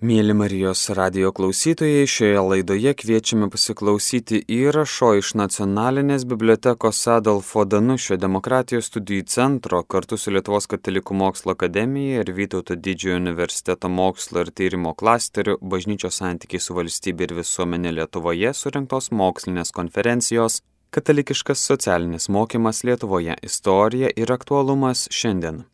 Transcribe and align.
Mėly 0.00 0.32
Marijos 0.32 0.86
radio 0.96 1.28
klausytojai, 1.36 2.06
šioje 2.08 2.40
laidoje 2.40 2.94
kviečiame 2.96 3.50
pasiklausyti 3.52 4.38
įrašo 4.48 5.10
iš 5.18 5.34
Nacionalinės 5.36 6.22
bibliotekos 6.24 7.02
Adolfo 7.12 7.66
Danušio 7.68 8.16
demokratijos 8.16 8.86
studijų 8.88 9.26
centro 9.28 9.82
kartu 9.84 10.16
su 10.16 10.32
Lietuvos 10.32 10.64
katalikų 10.72 11.16
mokslo 11.20 11.52
akademija 11.52 12.22
ir 12.22 12.32
Vytauto 12.32 12.78
didžiojo 12.80 13.18
universiteto 13.20 13.90
mokslo 13.92 14.40
ir 14.46 14.52
tyrimo 14.56 14.94
klasteriu 14.96 15.58
bažnyčios 15.60 16.22
santykiai 16.22 16.64
su 16.64 16.78
valstybė 16.78 17.28
ir 17.28 17.34
visuomenė 17.42 17.92
Lietuvoje 17.98 18.54
surinktos 18.56 19.10
mokslinės 19.12 19.74
konferencijos 19.76 20.62
Katalikiškas 20.96 21.66
socialinis 21.74 22.30
mokymas 22.32 22.80
Lietuvoje- 22.88 23.36
istorija 23.50 24.08
ir 24.16 24.32
aktualumas 24.32 25.08
šiandien. 25.12 25.66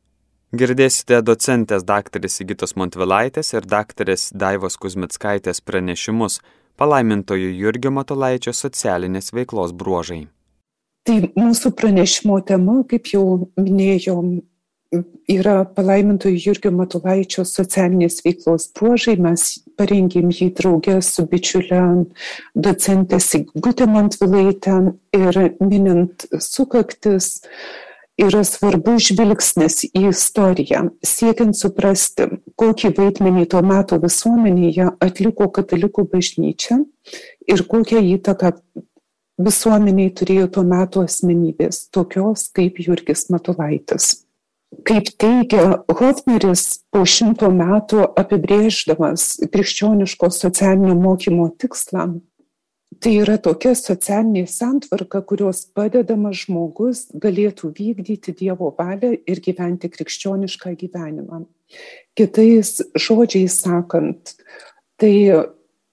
Girdėsite 0.56 1.18
docentės 1.26 1.84
daktarės 1.84 2.38
Sigitos 2.38 2.76
Montvilaitės 2.80 3.52
ir 3.52 3.66
daktarės 3.68 4.30
Daivos 4.32 4.78
Kuzmitskaitės 4.80 5.60
pranešimus 5.60 6.38
palaimintojų 6.80 7.50
Jurgio 7.58 7.90
Matulaičio 7.92 8.54
socialinės 8.56 9.34
veiklos 9.36 9.74
bruožai. 9.76 10.26
Tai 11.06 11.16
mūsų 11.36 11.72
pranešimo 11.76 12.38
tema, 12.48 12.78
kaip 12.88 13.10
jau 13.12 13.24
minėjom, 13.60 14.30
yra 15.30 15.56
palaimintojų 15.76 16.40
Jurgio 16.46 16.72
Matulaičio 16.74 17.44
socialinės 17.48 18.22
veiklos 18.24 18.70
bruožai. 18.76 19.16
Mes 19.20 19.48
parengėm 19.76 20.30
jį 20.32 20.52
draugę 20.56 21.00
su 21.04 21.26
bičiulė 21.30 21.82
docentė 22.54 23.20
Sigutė 23.20 23.90
Montvilaitė 23.90 24.78
ir 25.18 25.42
minint 25.60 26.28
sukaktis 26.40 27.34
yra 28.20 28.42
svarbus 28.48 29.10
žvilgsnis 29.10 29.84
į 29.90 30.08
istoriją, 30.10 30.86
siekiant 31.04 31.56
suprasti, 31.56 32.28
kokį 32.56 32.92
vaidmenį 32.96 33.46
tuo 33.52 33.62
metu 33.66 34.00
visuomenėje 34.02 34.90
atliko 35.04 35.50
katalikų 35.52 36.06
bažnyčia 36.12 36.80
ir 37.46 37.64
kokią 37.68 38.02
įtaką 38.16 38.54
visuomeniai 39.36 40.12
turėjo 40.16 40.48
tuo 40.56 40.64
metu 40.64 41.02
asmenybės, 41.04 41.86
tokios 41.92 42.48
kaip 42.56 42.80
Jurgis 42.80 43.28
Matulaitis. 43.32 44.22
Kaip 44.86 45.12
teigia 45.20 45.82
Hofneris, 45.88 46.82
po 46.90 47.04
šimto 47.06 47.48
metų 47.54 48.02
apibrėždamas 48.18 49.36
krikščioniško 49.52 50.30
socialinio 50.34 50.96
mokymo 50.98 51.46
tikslą, 51.60 52.08
Tai 53.02 53.12
yra 53.20 53.34
tokia 53.42 53.74
socialinė 53.76 54.46
santvarka, 54.48 55.20
kurios 55.26 55.64
padedamas 55.76 56.44
žmogus 56.46 57.02
galėtų 57.12 57.72
vykdyti 57.76 58.32
Dievo 58.38 58.70
valią 58.78 59.12
ir 59.28 59.40
gyventi 59.44 59.90
krikščionišką 59.92 60.72
gyvenimą. 60.80 61.42
Kitais 62.16 62.78
žodžiais 62.96 63.58
sakant, 63.66 64.36
tai 64.96 65.12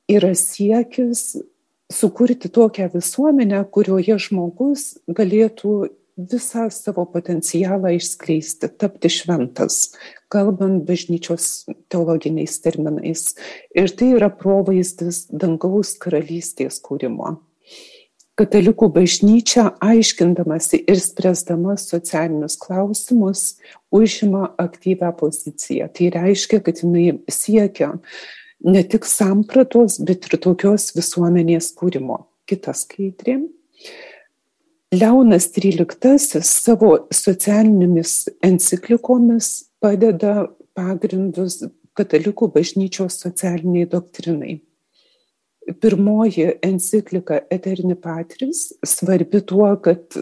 yra 0.08 0.32
siekis 0.38 1.34
sukurti 1.92 2.50
tokią 2.50 2.88
visuomenę, 2.94 3.66
kurioje 3.74 4.18
žmogus 4.30 4.94
galėtų 5.10 5.76
visą 6.18 6.70
savo 6.72 7.06
potencialą 7.10 7.96
išskleisti, 7.98 8.70
tapti 8.78 9.10
šventas, 9.10 9.96
kalbant 10.34 10.84
bažnyčios 10.88 11.66
teologiniais 11.94 12.60
terminais. 12.64 13.34
Ir 13.78 13.94
tai 13.94 14.14
yra 14.18 14.32
provaizdis 14.34 15.28
dangaus 15.30 15.96
karalystės 16.02 16.82
kūrimo. 16.84 17.38
Katalikų 18.34 18.88
bažnyčia, 18.96 19.68
aiškindamasi 19.78 20.80
ir 20.90 20.98
spręsdama 20.98 21.76
socialinius 21.78 22.56
klausimus, 22.58 23.44
užima 23.94 24.48
aktyvę 24.58 25.12
poziciją. 25.20 25.92
Tai 25.94 26.08
reiškia, 26.16 26.64
kad 26.66 26.82
jinai 26.82 27.20
siekia 27.30 27.92
ne 28.66 28.82
tik 28.90 29.06
sampratos, 29.06 30.00
bet 30.02 30.26
ir 30.26 30.42
tokios 30.42 30.90
visuomenės 30.98 31.70
kūrimo. 31.78 32.24
Kitas 32.50 32.88
skaidrė. 32.88 33.38
Leonas 34.94 35.48
XIII 35.54 36.42
savo 36.46 36.92
socialinėmis 37.14 38.16
enciklikomis 38.46 39.54
padeda 39.84 40.48
pagrindus 40.78 41.62
katalikų 41.98 42.50
bažnyčios 42.56 43.20
socialiniai 43.22 43.90
doktrinai. 43.90 44.62
Pirmoji 45.80 46.48
enciklika 46.66 47.40
Eterni 47.54 47.96
Patris 47.96 48.72
svarbi 48.84 49.40
tuo, 49.48 49.70
kad 49.84 50.18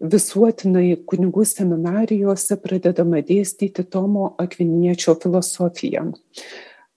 visuotinai 0.00 0.94
kunigų 1.08 1.44
seminarijose 1.48 2.56
pradedama 2.62 3.20
dėstyti 3.24 3.84
Tomo 3.90 4.30
Akviniečio 4.40 5.16
filosofiją. 5.20 6.10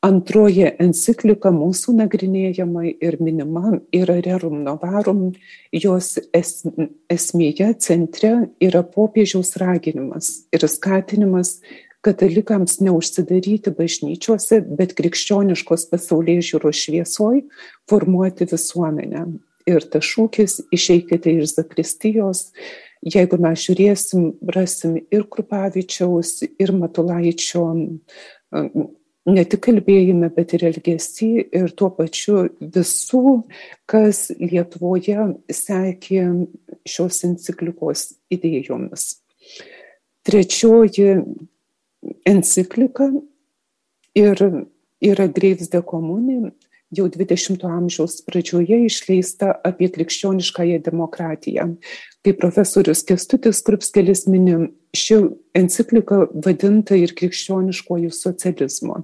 Antroji 0.06 0.68
enciklika 0.78 1.50
mūsų 1.50 1.96
nagrinėjama 1.98 2.84
ir 3.02 3.16
minima 3.18 3.80
yra 3.96 4.20
Rerum 4.22 4.60
Novarum, 4.62 5.32
jos 5.74 6.20
es, 6.38 6.62
esmėje 7.10 7.72
centre 7.82 8.34
yra 8.62 8.84
popiežiaus 8.86 9.56
raginimas 9.58 10.30
ir 10.54 10.68
skatinimas 10.70 11.56
katalikams 12.06 12.78
neužsidaryti 12.86 13.74
bažnyčiose, 13.74 14.62
bet 14.78 14.94
krikščioniškos 15.00 15.88
pasaulyje 15.90 16.46
žiūros 16.52 16.84
šviesoj 16.86 17.42
formuoti 17.90 18.46
visuomenę. 18.54 19.26
Ir 19.68 19.88
tas 19.92 20.06
šūkis 20.06 20.62
išeikite 20.78 21.34
iš 21.42 21.58
zakristijos, 21.58 22.52
jeigu 23.02 23.42
mes 23.42 23.66
žiūrėsim, 23.66 24.30
rasim 24.54 25.02
ir 25.10 25.26
Krupavičiaus, 25.26 26.38
ir 26.48 26.72
Matulaičio 26.78 27.66
ne 29.28 29.44
tik 29.46 29.66
kalbėjime, 29.68 30.30
bet 30.34 30.54
ir 30.56 30.66
elgesy 30.70 31.32
ir 31.46 31.72
tuo 31.78 31.90
pačiu 31.94 32.48
visų, 32.62 33.42
kas 33.90 34.28
Lietuvoje 34.40 35.28
sekė 35.52 36.24
šios 36.88 37.24
enciklikos 37.28 38.08
idėjomis. 38.34 39.10
Trečioji 40.28 41.20
enciklika 42.28 43.10
ir 44.18 44.42
yra 45.04 45.28
Greivis 45.32 45.70
de 45.72 45.84
Komunė, 45.84 46.54
jau 46.96 47.08
20-ojo 47.12 47.68
amžiaus 47.68 48.22
pradžioje 48.28 48.80
išleista 48.88 49.52
apie 49.68 49.90
krikščioniškąją 49.92 50.80
demokratiją. 50.86 51.68
Kaip 52.24 52.40
profesorius 52.40 53.04
Kestutis 53.08 53.60
Krupskelis 53.68 54.24
minim, 54.32 54.70
ši 54.96 55.20
enciklika 55.58 56.24
vadinta 56.32 56.96
ir 56.96 57.12
krikščioniškojų 57.18 58.12
socializmo. 58.16 59.04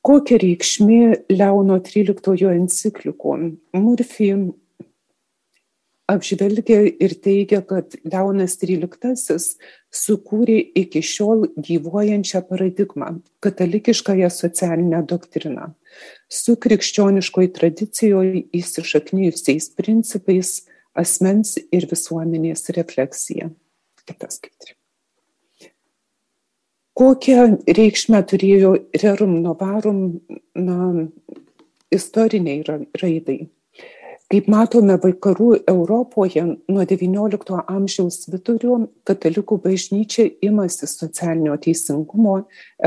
Kokia 0.00 0.38
reikšmė 0.40 1.00
Leono 1.28 1.76
XIII 1.84 2.54
enciklikų? 2.54 3.36
Murphy 3.76 4.30
apžvelgia 6.10 6.80
ir 6.88 7.14
teigia, 7.22 7.60
kad 7.66 7.94
Leonas 8.04 8.56
XIII 8.62 9.36
sukūrė 9.94 10.58
iki 10.82 11.02
šiol 11.04 11.46
gyvuojančią 11.68 12.42
paradigmą- 12.48 13.12
katalikiškąją 13.44 14.30
socialinę 14.30 15.04
doktriną 15.06 15.74
su 16.28 16.56
krikščioniškoj 16.56 17.52
tradicijoje 17.60 18.44
įsišaknyjusiais 18.54 19.70
principais 19.76 20.66
asmens 20.94 21.58
ir 21.70 21.86
visuomenės 21.86 22.70
refleksija. 22.76 23.50
Kitas 24.06 24.40
skaitri 24.40 24.79
kokią 27.00 27.46
reikšmę 27.78 28.20
turėjo 28.28 28.74
rerum 29.02 29.38
novarum 29.40 30.02
na, 30.54 31.06
istoriniai 31.94 32.60
raidai. 33.00 33.38
Kaip 34.30 34.46
matome, 34.46 34.94
vakarų 35.02 35.48
Europoje 35.72 36.44
nuo 36.44 36.84
XIX 36.86 37.64
amžiaus 37.72 38.28
vidurio 38.30 38.76
katalikų 39.08 39.56
bažnyčia 39.64 40.28
imasi 40.46 40.86
socialinio 40.86 41.56
teisingumo, 41.64 42.36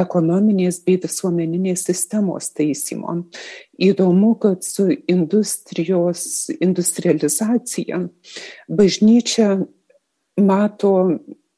ekonominės 0.05 0.79
bei 0.85 1.01
visuomeninės 1.03 1.83
sistemos 1.89 2.53
taisymo. 2.55 3.17
Įdomu, 3.75 4.37
kad 4.39 4.63
su 4.63 4.87
industrijos 5.11 6.47
industrializacija 6.63 8.05
bažnyčia 8.69 9.57
mato 10.39 10.93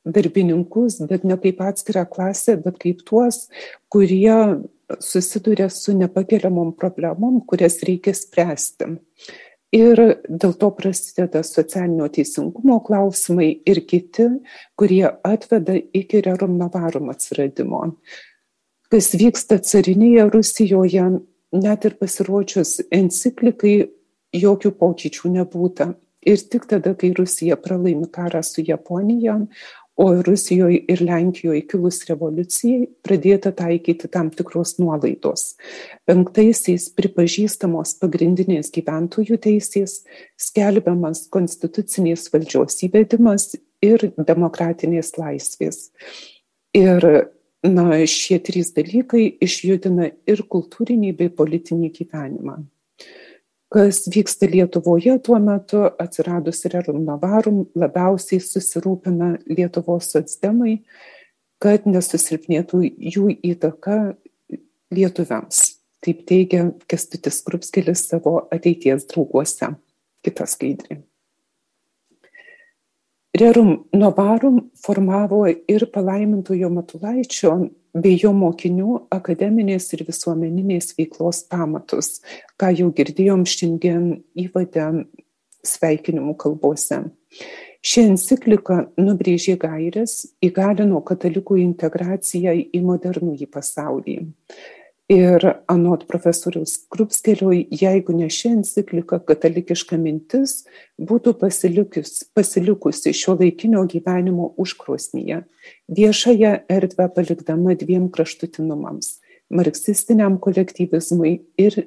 darbininkus, 0.05 1.01
bet 1.09 1.25
ne 1.25 1.37
kaip 1.41 1.61
atskirą 1.65 2.05
klasę, 2.09 2.57
bet 2.61 2.77
kaip 2.81 3.01
tuos, 3.07 3.47
kurie 3.89 4.61
susiduria 5.01 5.69
su 5.69 5.95
nepakeliamom 5.97 6.75
problemom, 6.77 7.41
kurias 7.49 7.81
reikia 7.87 8.13
spręsti. 8.13 8.95
Ir 9.75 9.99
dėl 10.29 10.53
to 10.55 10.69
prasideda 10.77 11.41
socialinio 11.43 12.07
teisingumo 12.13 12.77
klausimai 12.85 13.49
ir 13.67 13.81
kiti, 13.89 14.29
kurie 14.79 15.03
atveda 15.25 15.75
iki 15.75 16.21
rerum 16.23 16.55
navarum 16.61 17.09
atsiradimo. 17.11 17.81
Kas 18.93 19.09
vyksta 19.17 19.57
carinėje 19.65 20.29
Rusijoje, 20.29 21.09
net 21.55 21.87
ir 21.89 21.97
pasirodžius 21.99 22.77
enciklikai, 22.93 23.89
jokių 24.35 24.71
pokyčių 24.79 25.31
nebūta. 25.39 25.93
Ir 26.25 26.41
tik 26.41 26.65
tada, 26.69 26.95
kai 26.97 27.11
Rusija 27.13 27.57
pralaimi 27.61 28.07
karą 28.09 28.41
su 28.43 28.63
Japonija, 28.65 29.37
o 29.95 30.21
Rusijoje 30.21 30.81
ir 30.91 31.01
Lenkijoje 31.05 31.61
kilus 31.71 32.01
revoliucijai 32.09 32.87
pradėta 33.05 33.51
taikyti 33.55 34.09
tam 34.11 34.29
tikros 34.33 34.75
nuolaidos. 34.81 35.55
Penktaisiais 36.07 36.89
pripažįstamos 36.97 37.95
pagrindinės 38.01 38.73
gyventojų 38.75 39.39
teisės, 39.47 40.01
skelbiamas 40.35 41.25
konstitucinės 41.31 42.27
valdžios 42.33 42.81
įvedimas 42.89 43.53
ir 43.85 44.09
demokratinės 44.17 45.15
laisvės. 45.19 45.89
Ir 46.75 47.07
na, 47.63 47.89
šie 48.03 48.41
trys 48.43 48.73
dalykai 48.75 49.29
išjudina 49.41 50.11
ir 50.27 50.43
kultūrinį 50.51 51.15
bei 51.17 51.31
politinį 51.31 51.93
gyvenimą 51.95 52.59
kas 53.75 54.05
vyksta 54.15 54.47
Lietuvoje 54.51 55.17
tuo 55.19 55.39
metu 55.39 55.81
atsiradus 55.99 56.63
Rerum 56.71 57.01
Navarum 57.03 57.65
labiausiai 57.75 58.39
susirūpina 58.39 59.33
Lietuvos 59.51 60.13
socdemai, 60.13 60.77
kad 61.59 61.83
nesusilpnėtų 61.89 62.79
jų 63.15 63.33
įtaka 63.51 63.97
lietuviams. 64.95 65.65
Taip 66.05 66.21
teigia 66.29 66.69
Kestutis 66.87 67.41
Krupskelis 67.43 68.05
savo 68.07 68.37
ateities 68.53 69.09
drauguose. 69.11 69.73
Kita 70.23 70.47
skaidrė. 70.47 71.01
Rerum 73.35 73.73
Novarum 73.91 74.69
formavo 74.79 75.43
ir 75.51 75.89
palaimintojo 75.91 76.69
Matulaičio 76.71 77.57
bei 77.95 78.17
jo 78.19 78.33
mokinių 78.35 79.05
akademinės 79.15 79.87
ir 79.95 80.03
visuomeninės 80.07 80.93
veiklos 80.97 81.45
pamatus, 81.51 82.19
ką 82.59 82.73
jau 82.75 82.89
girdėjom 82.95 83.45
šiandien 83.47 84.09
įvadę 84.45 84.89
sveikinimų 85.65 86.35
kalbose. 86.41 87.05
Ši 87.85 88.01
enciklika 88.09 88.79
nubrėžė 88.97 89.59
gairias, 89.61 90.23
įgalino 90.43 91.03
katalikų 91.05 91.59
integraciją 91.61 92.55
į 92.73 92.81
modernųjį 92.81 93.47
pasaulį. 93.53 94.15
Ir 95.05 95.43
anot 95.69 96.07
profesoriaus 96.09 96.79
Krupskelio, 96.89 97.51
jeigu 97.53 98.13
ne 98.17 98.25
ši 98.25 98.55
enciklika, 98.55 99.19
katalikiška 99.21 99.99
mintis 100.01 100.63
būtų 100.97 101.35
pasilikus, 101.43 102.23
pasilikusi 102.33 103.13
šio 103.13 103.35
laikinio 103.37 103.83
gyvenimo 103.85 104.47
užkrosnyje, 104.57 105.43
viešąją 105.93 106.55
erdvę 106.73 107.07
palikdama 107.13 107.77
dviem 107.77 108.09
kraštutinumams- 108.09 109.19
marksistiniam 109.59 110.39
kolektyvizmui 110.41 111.35
ir 111.55 111.85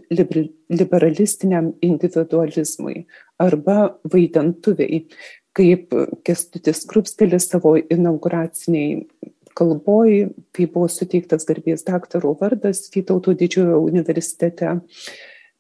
liberalistiniam 0.71 1.75
individualizmui 1.83 3.07
arba 3.37 3.99
vaidentuviai, 4.07 5.09
kaip 5.53 5.91
Kestutis 6.23 6.87
Krupskelis 6.87 7.51
savo 7.51 7.75
inauguraciniai 7.75 9.09
kalboj, 9.59 10.31
kai 10.55 10.69
buvo 10.71 10.89
suteiktas 10.93 11.47
garbės 11.49 11.85
daktaro 11.87 12.35
vardas 12.39 12.87
Vytauto 12.95 13.35
didžiojo 13.39 13.81
universitete, 13.83 14.79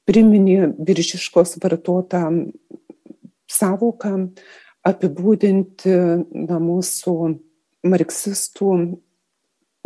priminė 0.09 0.73
viržiškos 0.79 1.59
vartotą 1.63 2.23
savoką 3.49 4.15
apibūdinti 4.89 5.95
na, 6.49 6.59
mūsų 6.63 7.15
marksistų, 7.89 8.73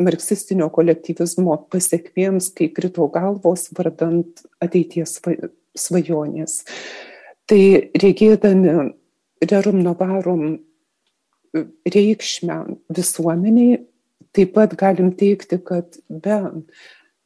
marksistinio 0.03 0.69
kolektyvizmo 0.73 1.56
pasiekmėms, 1.73 2.50
kai 2.56 2.70
krito 2.75 3.06
galvos 3.12 3.69
vardant 3.76 4.44
ateities 4.62 5.19
svajonės. 5.79 6.62
Tai 7.49 7.62
reikėdami 7.99 8.93
rerum 9.50 9.81
novarum 9.82 10.44
reikšmę 11.93 12.59
visuomeniai 12.97 13.81
taip 14.37 14.55
pat 14.56 14.76
galim 14.79 15.12
teikti, 15.17 15.58
kad 15.64 15.99
be 16.08 16.38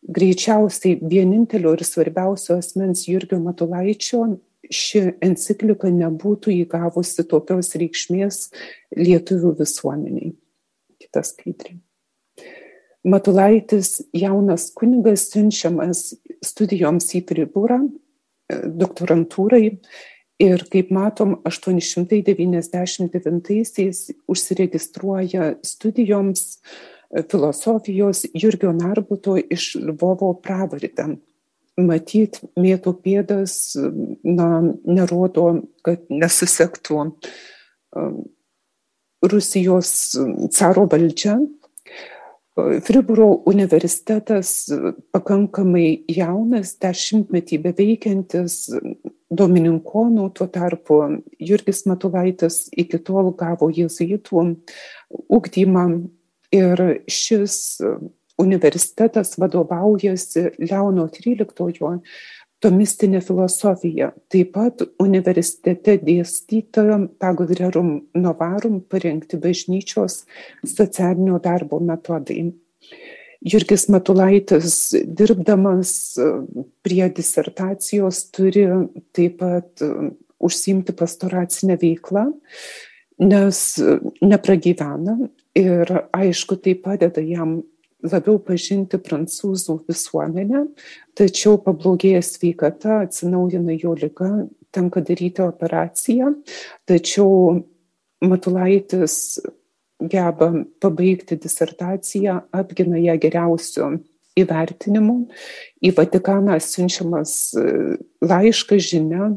greičiausiai 0.06 1.00
vienintelio 1.03 1.73
ir 1.75 1.82
svarbiausio 1.87 2.58
asmens 2.61 3.08
Jurgio 3.08 3.38
Matulaičio 3.43 4.37
ši 4.70 5.19
enciklika 5.23 5.88
nebūtų 5.94 6.50
įgavusi 6.62 7.25
tokios 7.31 7.75
reikšmės 7.79 8.50
lietuvių 8.99 9.50
visuomeniai. 9.61 10.32
Kitas 11.03 11.26
skaidrė. 11.35 11.73
Matulaitis 13.06 13.88
jaunas 14.17 14.62
kunigas 14.75 15.31
siunčiamas 15.31 16.14
studijoms 16.43 17.14
į 17.14 17.20
Friburą, 17.29 17.79
doktorantūrai 18.50 19.79
ir 20.43 20.59
kaip 20.73 20.91
matom, 20.94 21.43
899-aisiais 21.47 23.99
užsiregistruoja 24.26 25.55
studijoms 25.67 26.59
uh, 26.59 26.96
filosofijos 27.31 28.25
Jurgio 28.35 28.73
Narbuto 28.73 29.37
iš 29.50 29.75
Lvovo 29.81 30.32
pravardę. 30.43 31.17
Matyt, 31.76 32.41
mėtų 32.56 32.94
pėdas 33.05 33.76
na, 34.25 34.49
nerodo, 34.88 35.49
kad 35.85 36.06
nesusektų 36.08 37.03
um, 37.05 38.14
Rusijos 39.20 39.91
caro 40.56 40.87
valdžia. 40.88 41.37
Friburo 42.56 43.43
universitetas 43.44 44.70
pakankamai 45.12 46.06
jaunas, 46.09 46.73
dešimtmetį 46.81 47.59
beveikiantis 47.67 48.55
domininkonų, 49.29 50.31
tuo 50.32 50.47
tarpu 50.49 51.02
Jurgis 51.37 51.85
Matulaitis 51.85 52.62
iki 52.73 53.02
tol 53.05 53.35
gavo 53.37 53.69
jezuitų 53.69 54.47
ugdymą 55.29 55.85
Ir 56.55 56.83
šis 57.11 57.81
universitetas 58.39 59.39
vadovaujasi 59.41 60.51
Leono 60.61 61.07
XIII 61.09 62.01
tomistinė 62.65 63.21
filosofija. 63.25 64.11
Taip 64.33 64.53
pat 64.55 64.85
universitete 65.03 65.99
dėstyta 66.03 66.85
pagal 67.21 67.53
Rerum 67.59 67.91
Novarum 68.17 68.81
parengti 68.81 69.41
bažnyčios 69.41 70.23
socialinio 70.65 71.41
darbo 71.43 71.81
metodai. 71.81 72.51
Jurgis 73.47 73.87
Matulaitis, 73.93 74.79
dirbdamas 75.05 75.93
prie 76.83 77.05
disertacijos, 77.15 78.25
turi 78.35 78.65
taip 79.15 79.37
pat 79.43 79.85
užsimti 80.43 80.95
pastoracinę 80.97 81.77
veiklą, 81.81 82.31
nes 83.23 83.61
nepragyvena 84.25 85.19
Ir 85.56 85.88
aišku, 86.12 86.58
tai 86.61 86.75
padeda 86.76 87.23
jam 87.25 87.61
labiau 88.05 88.38
pažinti 88.44 88.99
prancūzų 89.00 89.79
visuomenę, 89.88 90.67
tačiau 91.17 91.56
pablogėja 91.64 92.21
sveikata, 92.25 93.00
atsinaujina 93.07 93.76
jo 93.81 93.95
lyga, 93.97 94.31
tenka 94.75 95.00
daryti 95.00 95.45
operaciją, 95.47 96.35
tačiau 96.88 97.62
Matulaitis 98.26 99.38
geba 100.00 100.50
pabaigti 100.81 101.37
disertaciją, 101.40 102.38
apgina 102.52 103.00
ją 103.00 103.16
geriausiu 103.21 103.90
įvertinimu. 104.38 105.16
Į 105.85 105.93
Vatikaną 105.97 106.59
siunčiamas 106.62 107.55
laiškas 108.25 108.85
žinia, 108.90 109.33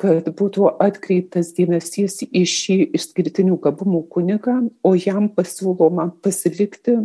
kad 0.00 0.28
būtų 0.36 0.68
atkreiptas 0.82 1.54
dėmesys 1.56 2.20
į 2.26 2.44
šį 2.44 2.78
išskirtinių 2.98 3.58
gabumų 3.64 4.04
kunigą, 4.12 4.58
o 4.84 4.94
jam 4.96 5.30
pasiūloma 5.32 6.10
pasilikti, 6.24 6.98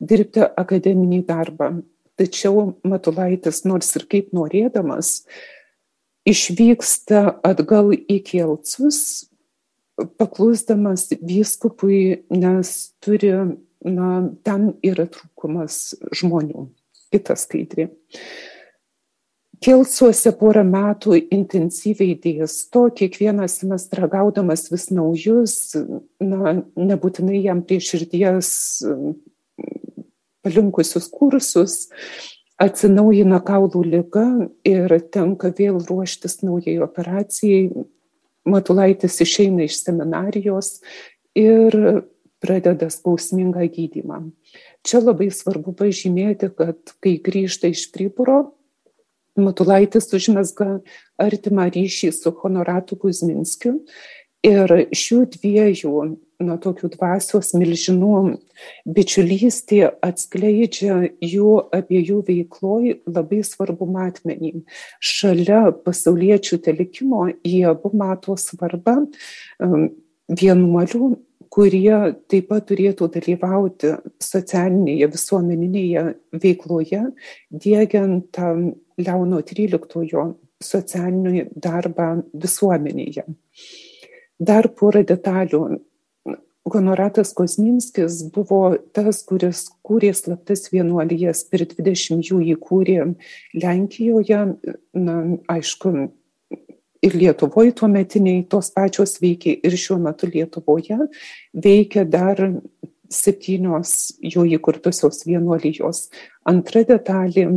dirbti 0.00 0.46
akademinį 0.48 1.22
darbą. 1.28 1.74
Tačiau 2.20 2.74
Matulaitis, 2.84 3.62
nors 3.64 3.94
ir 3.96 4.04
kaip 4.08 4.32
norėdamas, 4.36 5.24
išvyksta 6.28 7.40
atgal 7.46 7.94
į 7.96 8.18
Kielcus, 8.26 9.30
paklusdamas 10.20 11.08
vyskupui, 11.20 12.24
nes 12.32 12.92
turi, 13.04 13.32
na, 13.86 14.30
ten 14.46 14.72
yra 14.86 15.06
trūkumas 15.10 15.96
žmonių. 16.16 16.68
Kita 17.10 17.36
skaidrė. 17.38 17.90
Kelsuose 19.60 20.30
porą 20.40 20.62
metų 20.64 21.18
intensyviai 21.36 22.14
dėsto, 22.16 22.86
kiekvieną 22.96 23.44
semestrą 23.50 24.08
gaudamas 24.08 24.70
vis 24.72 24.88
naujus, 24.94 25.56
na, 26.22 26.54
nebūtinai 26.80 27.42
jam 27.44 27.60
prie 27.66 27.80
širdies 27.84 28.52
palinkusius 30.40 31.10
kursus, 31.12 31.74
atsinaujina 32.60 33.40
kaulų 33.44 33.84
lyga 33.88 34.26
ir 34.68 34.92
tenka 35.12 35.52
vėl 35.56 35.80
ruoštis 35.88 36.40
naujai 36.44 36.78
operacijai. 36.84 37.70
Matulaitis 38.48 39.18
išeina 39.20 39.66
iš 39.66 39.82
seminarijos 39.84 40.78
ir 41.36 41.76
pradeda 42.40 42.90
skausmingą 42.92 43.66
gydymą. 43.72 44.22
Čia 44.86 45.02
labai 45.04 45.28
svarbu 45.34 45.74
pažymėti, 45.76 46.50
kad 46.56 46.94
kai 47.02 47.18
grįžta 47.22 47.70
iš 47.72 47.88
Priburo, 47.94 48.56
Matulaitis 49.38 50.10
užmesga 50.16 50.80
artimą 51.20 51.68
ryšį 51.72 52.10
su 52.12 52.32
Honoratu 52.42 52.98
Kuzminskiu 52.98 53.76
ir 54.46 54.72
šių 54.96 55.20
dviejų 55.36 55.94
nuo 56.40 56.56
tokių 56.60 56.90
dvasios 56.94 57.52
milžinų 57.54 58.14
bičiulystė 58.88 59.82
atskleidžia 60.06 60.96
jų 61.20 61.56
abiejų 61.76 62.20
veikloj 62.28 62.94
labai 63.06 63.42
svarbu 63.46 63.88
matmenį. 63.92 64.64
Šalia 64.98 65.68
pasauliečių 65.84 66.60
telikimo 66.64 67.26
jie 67.44 67.66
abu 67.70 67.92
mato 67.96 68.36
svarbą 68.40 69.02
vienuolių 70.30 71.10
kurie 71.50 72.14
taip 72.30 72.48
pat 72.50 72.68
turėtų 72.70 73.08
dalyvauti 73.16 73.96
socialinėje 74.22 75.10
visuomeninėje 75.10 76.04
veikloje, 76.44 77.02
dėgiant 77.50 78.30
tą 78.36 78.54
Leono 79.00 79.42
XIII 79.42 80.24
socialinį 80.60 81.46
darbą 81.56 82.10
visuomenėje. 82.32 83.26
Dar 84.40 84.70
porą 84.76 85.04
detalių. 85.06 85.64
Honoratas 86.70 87.32
Kosminskis 87.34 88.20
buvo 88.30 88.76
tas, 88.94 89.22
kuris 89.26 89.64
kūrė 89.82 90.12
slaptas 90.14 90.68
vienuolijas, 90.70 91.40
per 91.48 91.64
20 91.66 92.20
jų 92.28 92.38
įkūrė 92.54 92.98
Lenkijoje, 93.56 94.42
na, 94.94 95.16
aišku, 95.50 96.10
ir 97.02 97.16
Lietuvoje 97.16 97.72
tuo 97.72 97.88
metiniai 97.88 98.44
tos 98.48 98.70
pačios 98.74 99.16
veikia 99.22 99.56
ir 99.64 99.76
šiuo 99.76 99.98
metu 100.04 100.28
Lietuvoje 100.30 100.98
veikia 101.54 102.04
dar 102.04 102.40
septynios 103.10 104.12
jo 104.22 104.44
įkurtusios 104.46 105.24
vienuolijos. 105.26 106.08
Antra 106.46 106.84
detalė, 106.86 107.48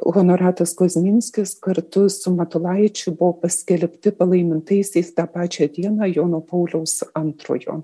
honoratas 0.00 0.74
Kozminskis 0.76 1.54
kartu 1.60 2.06
su 2.12 2.32
Matulaičiu 2.32 3.12
buvo 3.16 3.36
paskelbti 3.42 4.12
palaimintaisiais 4.16 5.12
tą 5.16 5.26
pačią 5.32 5.68
dieną 5.72 6.08
Jono 6.14 6.40
Pauliaus 6.40 7.02
antrojo. 7.14 7.82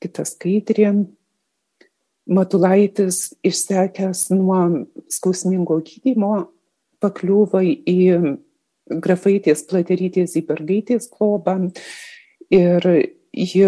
Kita 0.00 0.24
skaidrė. 0.28 0.92
Matulaitis 2.24 3.34
išsekęs 3.44 4.30
nuo 4.32 4.86
skausmingo 5.12 5.76
gydymo 5.84 6.46
pakliūva 7.04 7.60
į 7.64 7.98
grafaitės 8.90 9.64
platerytės 9.70 10.34
Zybergaitės 10.34 11.08
globą. 11.12 11.70
Ir 12.52 12.86
ji 13.34 13.66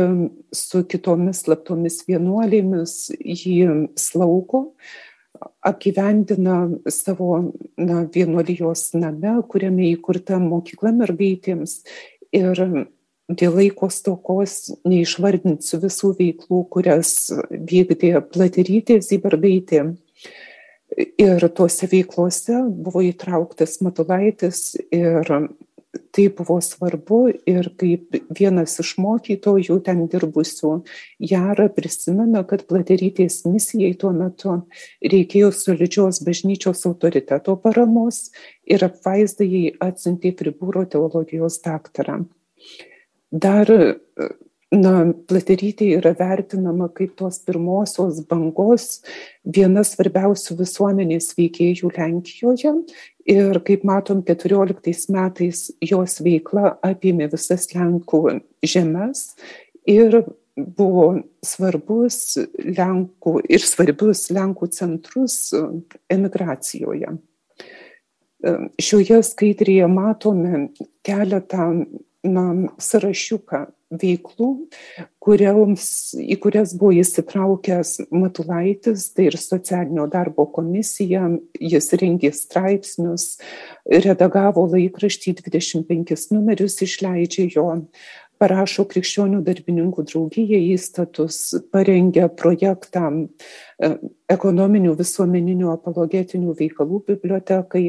su 0.55 0.83
kitomis 0.87 1.43
slaptomis 1.45 2.03
vienuolėmis 2.07 2.97
jį 3.19 3.89
slaugo, 3.99 4.67
apgyvendina 5.67 6.59
savo 6.93 7.31
na, 7.77 8.05
vienuolijos 8.13 8.91
name, 8.97 9.35
kuriame 9.51 9.91
įkurta 9.95 10.39
mokykla 10.43 10.93
mergaitėms. 10.97 11.81
Ir 12.37 12.61
dėl 13.27 13.59
laiko 13.59 13.89
stokos 13.91 14.77
neišvardinsiu 14.87 15.81
visų 15.83 16.13
veiklų, 16.21 16.63
kurias 16.71 17.33
vykdė 17.51 18.21
platerytė 18.33 19.01
Zybergaitė 19.03 19.89
Ir 20.97 21.45
tuose 21.53 21.89
veiklose 21.93 22.63
buvo 22.73 23.03
įtrauktas 23.05 23.81
Matulaitis 23.85 24.75
ir 24.95 25.29
tai 26.13 26.29
buvo 26.33 26.57
svarbu 26.61 27.19
ir 27.49 27.69
kaip 27.81 28.17
vienas 28.37 28.79
iš 28.83 28.95
mokytojų 29.01 29.77
ten 29.85 30.03
dirbusių 30.13 30.73
Jara 31.31 31.69
prisimena, 31.73 32.43
kad 32.49 32.65
platerytės 32.69 33.43
misijai 33.49 33.95
tuo 34.01 34.13
metu 34.17 34.59
reikėjo 35.05 35.53
solidžios 35.57 36.23
bažnyčios 36.27 36.85
autoriteto 36.89 37.57
paramos 37.61 38.31
ir 38.65 38.85
apvaizdai 38.89 39.77
atsintė 39.85 40.33
pribūro 40.37 40.87
teologijos 40.89 41.61
daktarą. 41.65 42.23
Dar 43.33 43.73
na, 44.79 44.93
Platerytė 45.29 45.89
yra 45.99 46.13
vertinama 46.17 46.89
kaip 46.95 47.17
tos 47.19 47.39
pirmosios 47.45 48.23
bangos 48.29 49.03
viena 49.45 49.85
svarbiausių 49.87 50.57
visuomenės 50.61 51.33
veikėjų 51.39 51.93
Lenkijoje. 51.97 52.73
Ir 53.27 53.61
kaip 53.67 53.85
matom, 53.89 54.23
14 54.27 55.11
metais 55.15 55.67
jos 55.83 56.19
veikla 56.23 56.77
apėmė 56.87 57.31
visas 57.33 57.67
Lenkų 57.75 58.23
žemės 58.63 59.33
ir 59.91 60.23
buvo 60.57 61.09
svarbus 61.45 62.37
Lenkų 62.57 63.41
ir 63.51 63.65
svarbius 63.67 64.29
Lenkų 64.33 64.71
centrus 64.73 65.39
emigracijoje. 66.13 67.17
Šioje 68.79 69.23
skaidrėje 69.27 69.89
matome 69.91 70.69
keletą 71.07 71.71
na, 72.29 72.47
sąrašiuką 72.83 73.65
veiklų, 73.97 74.49
kurioms, 75.23 75.87
į 76.19 76.37
kurias 76.43 76.75
buvo 76.79 76.97
įsitraukęs 76.99 78.09
Matulaitis, 78.11 79.09
tai 79.15 79.29
ir 79.31 79.39
socialinio 79.39 80.09
darbo 80.11 80.49
komisija, 80.51 81.29
jis 81.63 81.93
rengė 82.01 82.33
straipsnius, 82.35 83.37
redagavo 83.87 84.67
laikraštį 84.75 85.37
25 85.45 86.31
numerius, 86.35 86.81
išleidžia 86.83 87.47
jo, 87.55 87.69
parašo 88.43 88.85
krikščionių 88.91 89.41
darbininkų 89.47 90.05
draugija 90.11 90.59
įstatus, 90.75 91.39
parengia 91.73 92.29
projektą 92.29 93.09
e, 93.17 93.93
ekonominių 94.33 94.97
visuomeninių 94.99 95.71
apologetinių 95.73 96.57
veikalų 96.59 97.03
bibliotekai. 97.13 97.87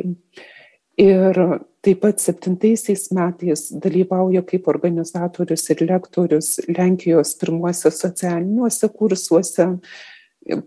Ir 0.98 1.41
taip 1.88 2.01
pat 2.03 2.20
septintaisiais 2.20 3.08
metais 3.15 3.67
dalyvauja 3.72 4.44
kaip 4.48 4.67
organizatorius 4.67 5.70
ir 5.72 5.84
lektorius 5.88 6.58
Lenkijos 6.67 7.36
pirmuose 7.39 7.91
socialiniuose 7.96 8.89
kursuose, 8.91 9.70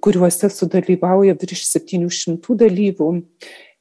kuriuose 0.00 0.48
sudalyvauja 0.54 1.36
virš 1.42 1.66
700 1.68 2.56
dalyvių. 2.64 3.10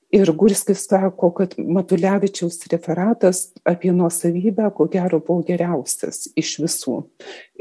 Ir 0.10 0.31
Gurskis 0.34 0.88
sako, 0.89 1.29
kad 1.38 1.51
Matulevičiaus 1.62 2.63
referatas 2.72 3.43
apie 3.62 3.91
nuosavybę, 3.93 4.72
ko 4.74 4.88
gero, 4.89 5.19
buvo 5.22 5.43
geriausias 5.46 6.25
iš 6.34 6.55
visų. 6.63 6.96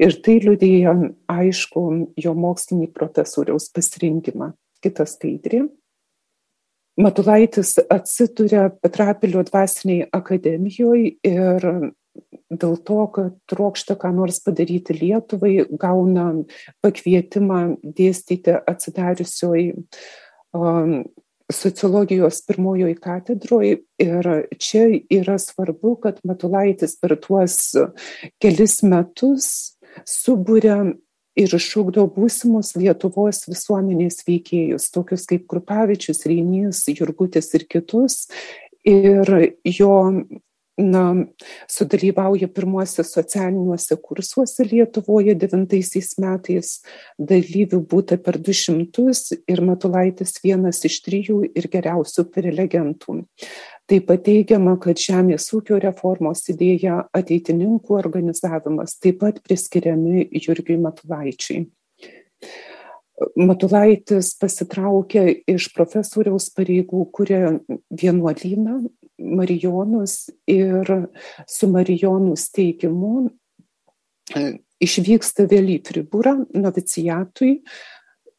Ir 0.00 0.16
tai 0.24 0.38
liudėja 0.46 0.94
aišku 1.28 1.84
jo 2.16 2.32
mokslinį 2.34 2.88
profesoriaus 2.96 3.68
pasirinkimą. 3.76 4.54
Kita 4.80 5.04
skaidrė. 5.04 5.66
Matulaitis 6.98 7.76
atsiduria 7.90 8.68
Petrapilio 8.82 9.44
dvasiniai 9.46 10.08
akademijoje 10.12 11.12
ir 11.26 11.66
dėl 12.50 12.74
to, 12.82 12.98
kad 13.14 13.36
trokšta 13.50 13.94
ką 14.00 14.10
nors 14.16 14.40
padaryti 14.42 14.96
Lietuvai, 14.96 15.52
gauna 15.78 16.32
pakvietimą 16.82 17.60
dėstyti 17.84 18.56
atsidariusioj 18.66 19.70
um, 20.56 21.04
sociologijos 21.52 22.42
pirmojoje 22.48 22.96
katedroje 23.00 23.78
ir 24.02 24.30
čia 24.60 24.88
yra 25.14 25.38
svarbu, 25.40 25.94
kad 26.02 26.18
Matulaitis 26.28 26.98
per 27.00 27.16
tuos 27.22 27.60
kelis 28.42 28.80
metus 28.82 29.52
subūrė 30.08 30.80
ir 31.38 31.54
išugdo 31.54 32.06
būsimus 32.14 32.74
Lietuvos 32.78 33.44
visuomenės 33.48 34.24
veikėjus, 34.26 34.90
tokius 34.94 35.28
kaip 35.30 35.46
Krupavičius, 35.50 36.24
Reinys, 36.28 36.84
Jurgutis 36.90 37.52
ir 37.58 37.68
kitus. 37.70 38.26
Ir 38.88 39.28
jo 39.66 39.94
na, 40.78 41.02
sudalyvauja 41.70 42.48
pirmuose 42.54 43.02
socialiniuose 43.04 43.98
kursuose 44.02 44.66
Lietuvoje 44.68 45.34
devintaisiais 45.38 46.14
metais, 46.22 46.78
dalyvių 47.18 47.82
būta 47.90 48.18
per 48.22 48.38
200 48.38 49.40
ir 49.50 49.64
Matulaitis 49.66 50.38
vienas 50.44 50.84
iš 50.86 51.00
trijų 51.06 51.40
ir 51.50 51.68
geriausių 51.72 52.28
prelegentų. 52.34 53.24
Taip 53.88 54.04
pat 54.10 54.20
teigiama, 54.26 54.74
kad 54.82 55.00
žemės 55.00 55.46
ūkio 55.56 55.78
reformos 55.80 56.42
idėja 56.52 57.06
ateitininkų 57.16 57.94
organizavimas 57.96 58.98
taip 59.00 59.22
pat 59.22 59.38
priskiriami 59.44 60.26
Jurgiui 60.44 60.76
Matulaičiui. 60.82 61.62
Matulaitis 63.40 64.34
pasitraukė 64.38 65.24
iš 65.50 65.70
profesoriaus 65.74 66.50
pareigų, 66.54 67.06
kurie 67.16 67.40
vienuolyną 67.90 68.82
Marijonus 69.18 70.28
ir 70.46 70.92
su 71.48 71.68
Marijonų 71.72 72.36
steigimu 72.38 73.12
e, 74.36 74.42
išvyksta 74.84 75.48
vėl 75.50 75.72
į 75.74 75.80
Friburą 75.88 76.36
novicijatui, 76.54 77.56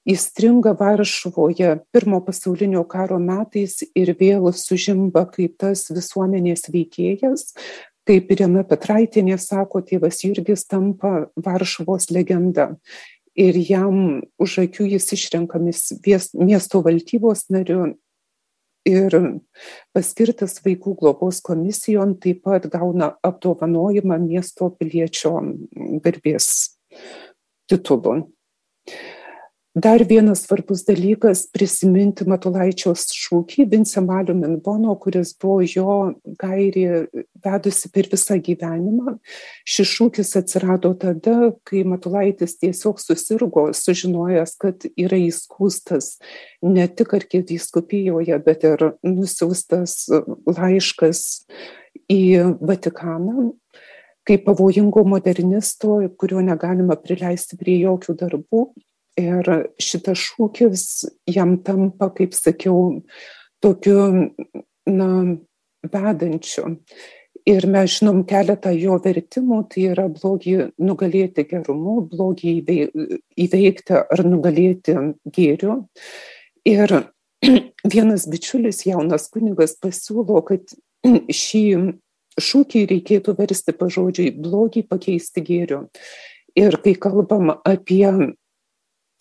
įstringa 0.09 0.73
Varšuvoje 0.79 1.75
pirmo 1.93 2.19
pasaulinio 2.25 2.83
karo 2.89 3.19
metais 3.21 3.79
ir 3.95 4.13
vėl 4.17 4.49
sužimba 4.55 5.25
kaip 5.29 5.59
tas 5.61 5.85
visuomenės 5.93 6.69
veikėjas, 6.73 7.53
kaip 8.09 8.31
Irena 8.33 8.65
Petraitinė 8.65 9.37
sako, 9.41 9.83
tėvas 9.85 10.23
Jurgis 10.25 10.65
tampa 10.65 11.29
Varšuvos 11.37 12.09
legenda. 12.15 12.71
Ir 13.39 13.55
jam 13.61 14.23
už 14.41 14.57
akių 14.65 14.89
jis 14.95 15.05
išrenkamis 15.15 15.83
miesto 16.33 16.81
valdybos 16.83 17.45
nariu 17.53 17.93
ir 18.89 19.15
paskirtas 19.93 20.57
vaikų 20.65 20.95
globos 20.99 21.39
komisijon 21.45 22.15
taip 22.23 22.41
pat 22.47 22.65
gauna 22.73 23.13
apdovanojimą 23.23 24.17
miesto 24.25 24.71
piliečio 24.73 25.37
garbės 26.03 26.49
titulu. 27.69 28.23
Dar 29.75 30.01
vienas 30.01 30.41
svarbus 30.47 30.81
dalykas- 30.81 31.43
prisiminti 31.53 32.25
Matulaičio 32.25 32.95
šūkį 32.97 33.67
Vince 33.69 34.01
Malio 34.01 34.33
Minbono, 34.33 34.95
kuris 34.99 35.35
buvo 35.38 35.61
jo 35.61 36.15
gairį 36.41 37.05
vedusi 37.45 37.91
per 37.93 38.09
visą 38.09 38.39
gyvenimą. 38.41 39.19
Šis 39.65 39.91
šūkis 39.93 40.33
atsirado 40.41 40.95
tada, 40.97 41.53
kai 41.63 41.83
Matulaitis 41.83 42.57
tiesiog 42.57 42.97
susirgo, 42.97 43.69
sužinojęs, 43.69 44.57
kad 44.57 44.89
yra 44.97 45.21
įskūstas 45.29 46.17
ne 46.63 46.88
tik 46.88 47.13
arkivyskupijoje, 47.13 48.43
bet 48.43 48.63
ir 48.63 48.97
nusiųstas 49.03 50.09
laiškas 50.49 51.45
į 52.09 52.57
Vatikaną 52.57 53.53
kaip 54.25 54.45
pavojingo 54.45 55.03
modernisto, 55.09 55.95
kurio 56.17 56.41
negalima 56.41 56.97
prileisti 57.01 57.57
prie 57.57 57.79
jokių 57.81 58.13
darbų. 58.17 58.67
Ir 59.19 59.51
šitas 59.81 60.21
šūkis 60.21 60.83
jam 61.27 61.57
tampa, 61.65 62.09
kaip 62.15 62.35
sakiau, 62.38 63.01
tokiu, 63.63 63.99
na, 64.88 65.09
vedančiu. 65.83 66.77
Ir 67.49 67.65
mes 67.71 67.95
žinom 67.97 68.23
keletą 68.29 68.71
jo 68.75 68.97
vertimų, 69.01 69.61
tai 69.71 69.85
yra 69.93 70.05
blogį 70.11 70.55
nugalėti 70.83 71.45
gerumu, 71.49 72.01
blogį 72.11 72.53
įveikti 73.39 73.95
ar 73.99 74.23
nugalėti 74.27 74.95
gėriu. 75.33 75.79
Ir 76.67 76.93
vienas 77.95 78.27
bičiulis, 78.29 78.83
jaunas 78.85 79.29
kunigas, 79.33 79.77
pasiūlo, 79.81 80.43
kad 80.45 80.75
šį 81.41 81.63
šūkį 82.39 82.83
reikėtų 82.91 83.35
versti 83.39 83.75
pažodžiui 83.75 84.29
blogį 84.35 84.85
pakeisti 84.89 85.43
gėriu. 85.43 85.88
Ir 86.59 86.77
kai 86.83 86.95
kalbam 86.99 87.53
apie 87.57 88.05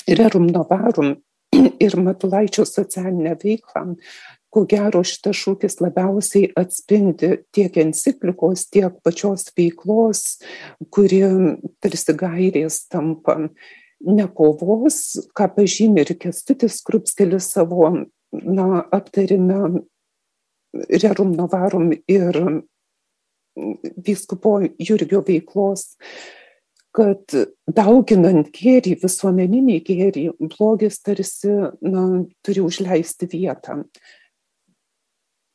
rerum 0.08 0.48
novarum 0.50 1.16
ir 1.84 1.96
Matulaičio 1.96 2.64
socialinę 2.68 3.34
veiklą, 3.42 3.94
ko 4.52 4.64
gero 4.68 5.02
šitas 5.04 5.36
šūkis 5.36 5.78
labiausiai 5.84 6.52
atspindi 6.56 7.34
tiek 7.52 7.76
enciklikos, 7.82 8.66
tiek 8.72 8.96
pačios 9.04 9.50
veiklos, 9.56 10.38
kuri 10.92 11.20
tarsi 11.82 12.14
gairės 12.16 12.86
tampa 12.88 13.36
ne 14.06 14.26
kovos, 14.34 15.02
ką 15.36 15.50
pažymė 15.56 16.06
ir 16.06 16.16
Kestutis 16.22 16.80
Krupskelis 16.86 17.50
savo 17.52 17.90
na, 18.32 18.84
aptarime 18.94 19.84
Rerum 20.72 21.32
Novarum 21.36 21.92
ir 22.08 22.40
vyskupo 24.06 24.60
Jurgio 24.78 25.22
veiklos 25.26 25.96
kad 26.96 27.34
dauginant 27.68 28.50
gėrį, 28.54 28.96
visuomeninį 29.02 29.78
gėrį, 29.86 30.24
blogis 30.54 31.00
tarsi 31.04 31.52
na, 31.84 32.04
turi 32.44 32.64
užleisti 32.64 33.28
vietą. 33.32 33.82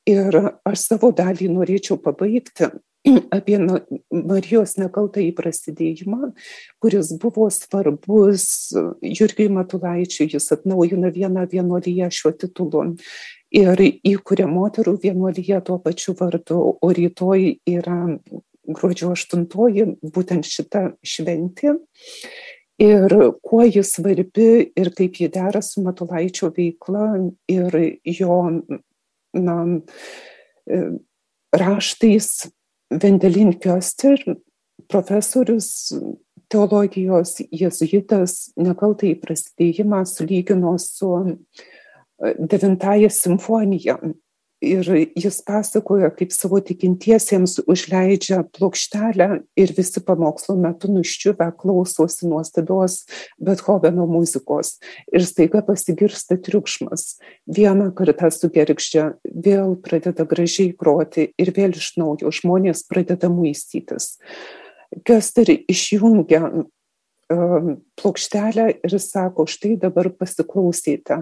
Ir 0.09 0.35
aš 0.67 0.89
savo 0.89 1.13
dalį 1.15 1.47
norėčiau 1.53 1.97
pabaigti 2.03 2.67
apie 3.37 3.59
Marijos 4.11 4.75
nekaltą 4.79 5.23
įprasidėjimą, 5.23 6.33
kuris 6.83 7.11
buvo 7.19 7.49
svarbus 7.51 8.45
Jurgiui 9.03 9.49
Matulaičiui, 9.51 10.29
jis 10.35 10.51
atnaujina 10.55 11.11
vieną 11.15 11.47
vienuolyje 11.51 12.09
šiuo 12.19 12.33
titulu 12.39 12.85
ir 13.53 13.83
įkuria 14.03 14.47
moterų 14.49 14.97
vienuolyje 15.03 15.59
tuo 15.67 15.77
pačiu 15.83 16.15
vardu, 16.19 16.59
o 16.81 16.89
rytoj 16.95 17.53
yra 17.69 17.99
gruodžio 18.67 19.11
8, 19.13 19.45
būtent 20.13 20.47
šita 20.47 20.93
šventė. 21.03 21.77
Ir 22.81 23.13
kuo 23.45 23.61
ji 23.63 23.83
svarbi 23.85 24.49
ir 24.75 24.89
kaip 24.97 25.19
ji 25.21 25.29
dera 25.31 25.61
su 25.61 25.83
Matulaičio 25.85 26.49
veikla 26.55 27.05
ir 27.51 27.77
jo 28.03 28.39
na, 29.33 29.57
e, 30.65 30.79
raštais 31.53 32.29
Vendelin 32.89 33.53
Kjoster, 33.61 34.17
profesorius 34.89 35.93
teologijos 36.51 37.37
jezuitas 37.53 38.51
nekaltai 38.57 39.13
prasidėjimą 39.21 40.03
sulygino 40.09 40.75
su 40.81 41.13
e, 41.21 41.37
devintąją 42.39 43.09
simfoniją 43.13 43.97
ir 44.63 44.87
jis 45.19 45.39
pasakoja, 45.45 46.09
kaip 46.15 46.31
savo 46.33 46.59
tikintiesiems 46.63 47.59
užleidžia 47.69 48.41
plokštelę 48.55 49.27
ir 49.59 49.73
visi 49.77 50.01
pamokslo 50.05 50.55
metu 50.59 50.91
nuščiuvę 50.93 51.49
klausosi 51.59 52.27
nuostabios 52.29 53.03
Bethoveno 53.37 54.07
muzikos. 54.09 54.77
Ir 55.11 55.25
staiga 55.27 55.63
pasigirsta 55.65 56.37
triukšmas. 56.41 57.17
Vieną 57.47 57.91
kartą 57.97 58.31
sugergždžia, 58.33 59.09
vėl 59.23 59.75
pradeda 59.83 60.25
gražiai 60.29 60.73
groti 60.77 61.29
ir 61.37 61.53
vėl 61.55 61.75
iš 61.77 61.93
naujo 61.99 62.31
žmonės 62.33 62.85
pradeda 62.89 63.31
muistytis. 63.33 64.15
Kester 65.03 65.49
išjungia 65.49 66.43
um, 66.53 67.75
plokštelę 67.99 68.67
ir 68.85 68.99
sako, 69.01 69.47
štai 69.49 69.75
dabar 69.81 70.11
pasiklausyti 70.13 71.19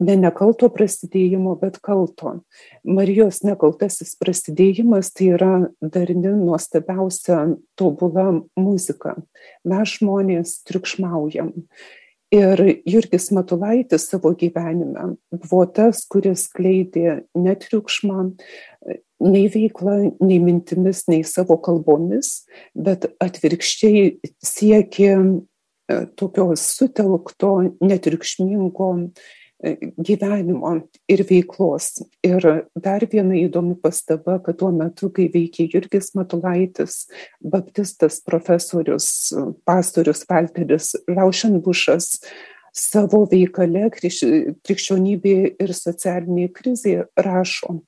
ne 0.00 0.16
nekalto 0.20 0.68
prasidėjimo, 0.72 1.56
bet 1.60 1.78
kalto. 1.84 2.40
Marijos 2.84 3.42
nekaltasis 3.46 4.16
prasidėjimas 4.20 5.12
tai 5.16 5.30
yra 5.36 5.52
darni 5.80 6.34
nuostabiausia 6.36 7.44
tobula 7.78 8.28
muzika. 8.58 9.16
Mes 9.64 9.96
žmonės 9.98 10.60
triukšmaujam. 10.68 11.54
Ir 12.34 12.58
Jurgis 12.82 13.30
Matulaitis 13.30 14.08
savo 14.10 14.32
gyvenime 14.34 15.12
buvo 15.30 15.62
tas, 15.70 16.02
kuris 16.10 16.48
kleidė 16.50 17.20
netriukšmą, 17.38 18.24
nei 19.22 19.46
veiklą, 19.52 19.96
nei 20.20 20.40
mintimis, 20.42 21.04
nei 21.08 21.22
savo 21.24 21.56
kalbomis, 21.62 22.42
bet 22.74 23.06
atvirkščiai 23.22 24.18
siekė 24.44 25.12
e, 25.14 26.00
tokios 26.18 26.66
sutelkto, 26.74 27.52
netriukšmingo 27.80 28.90
gyvenimo 29.62 30.72
ir 31.08 31.22
veiklos. 31.28 32.02
Ir 32.26 32.44
dar 32.74 33.06
viena 33.12 33.36
įdomi 33.38 33.76
pastaba, 33.80 34.38
kad 34.44 34.58
tuo 34.60 34.72
metu, 34.74 35.10
kai 35.10 35.28
veikė 35.32 35.68
Jurgis 35.72 36.12
Matulaitis, 36.18 37.06
baptistas 37.40 38.20
profesorius, 38.26 39.32
pastorius 39.64 40.26
Valteris 40.28 40.92
Laušenbušas 41.08 42.20
savo 42.76 43.24
veikale 43.30 43.88
krikščionybė 43.94 45.36
ir 45.64 45.72
socialinė 45.72 46.50
krizė 46.52 47.06
rašo, 47.16 47.80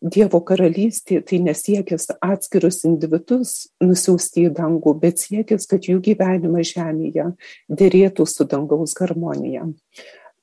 Dievo 0.00 0.40
karalystė 0.46 1.18
tai 1.26 1.38
nesiekis 1.44 2.08
atskirus 2.24 2.82
individus 2.88 3.66
nusiųsti 3.84 4.46
į 4.48 4.52
dangų, 4.56 4.94
bet 5.02 5.20
siekis, 5.20 5.66
kad 5.68 5.84
jų 5.88 5.98
gyvenimas 6.04 6.72
žemėje 6.72 7.26
dėrėtų 7.68 8.24
su 8.30 8.46
dangaus 8.48 8.96
harmonija. 9.00 9.66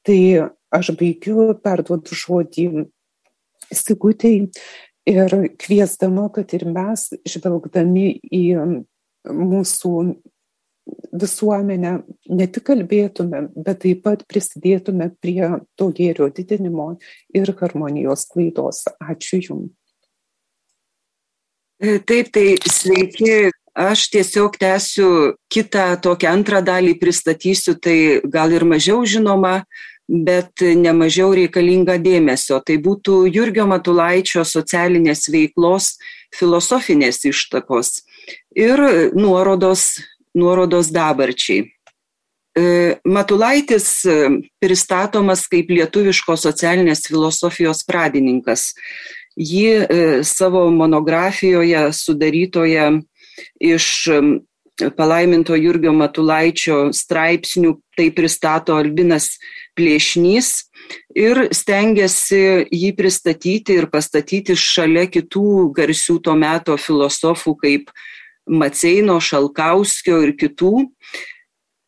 Tai 0.03 0.19
aš 0.73 0.93
baigiu, 0.99 1.53
perduodu 1.63 2.17
žodį 2.17 2.67
Sigutėjai 3.73 4.49
ir 5.09 5.33
kviesdama, 5.59 6.27
kad 6.35 6.51
ir 6.53 6.65
mes, 6.69 7.07
žvelgdami 7.27 8.09
į 8.33 8.43
mūsų 9.23 9.93
visuomenę, 11.13 11.93
ne 12.29 12.47
tik 12.51 12.65
kalbėtume, 12.67 13.45
bet 13.55 13.83
taip 13.85 14.03
pat 14.03 14.25
prisidėtume 14.27 15.09
prie 15.23 15.47
to 15.79 15.89
gėrio 15.95 16.27
didinimo 16.27 16.97
ir 17.35 17.53
harmonijos 17.59 18.27
klaidos. 18.31 18.83
Ačiū 18.99 19.39
Jums. 19.39 19.71
Taip, 21.83 22.31
tai 22.31 22.55
sveiki. 22.69 23.51
Aš 23.73 24.03
tiesiog 24.13 24.53
tęsiu 24.61 25.07
kitą 25.49 25.95
tokią 26.05 26.29
antrą 26.29 26.59
dalį 26.61 26.91
pristatysiu, 27.01 27.73
tai 27.81 28.21
gal 28.21 28.53
ir 28.53 28.67
mažiau 28.69 28.99
žinoma 29.01 29.63
bet 30.07 30.61
nemažiau 30.61 31.33
reikalinga 31.35 31.97
dėmesio. 32.01 32.59
Tai 32.65 32.77
būtų 32.83 33.23
Jurgio 33.31 33.67
Matulaičio 33.69 34.43
socialinės 34.47 35.29
veiklos 35.31 35.95
filosofinės 36.33 37.23
ištakos 37.29 38.01
ir 38.57 38.81
nuorodos, 39.15 40.01
nuorodos 40.35 40.91
dabarčiai. 40.93 41.69
E, 42.53 42.63
Matulaitis 43.05 44.03
pristatomas 44.61 45.47
kaip 45.49 45.71
lietuviškos 45.73 46.45
socialinės 46.49 47.07
filosofijos 47.07 47.85
pradininkas. 47.87 48.73
E, 49.33 50.21
savo 50.21 50.67
monografijoje 50.69 51.87
sudarytoje 51.97 52.91
iš 53.57 53.87
palaiminto 54.97 55.55
Jurgio 55.55 55.93
Matulaičio 55.93 56.91
straipsnių 56.93 57.75
tai 57.97 58.09
pristato 58.13 58.77
Albinas 58.77 59.37
plėšnys 59.77 60.49
ir 61.17 61.47
stengiasi 61.55 62.69
jį 62.71 62.91
pristatyti 62.97 63.77
ir 63.79 63.89
pastatyti 63.93 64.57
šalia 64.59 65.05
kitų 65.11 65.73
garsių 65.77 66.19
to 66.23 66.35
meto 66.37 66.77
filosofų 66.77 67.55
kaip 67.61 67.93
Maceino, 68.49 69.19
Šalkauskio 69.23 70.19
ir 70.25 70.33
kitų. 70.35 70.73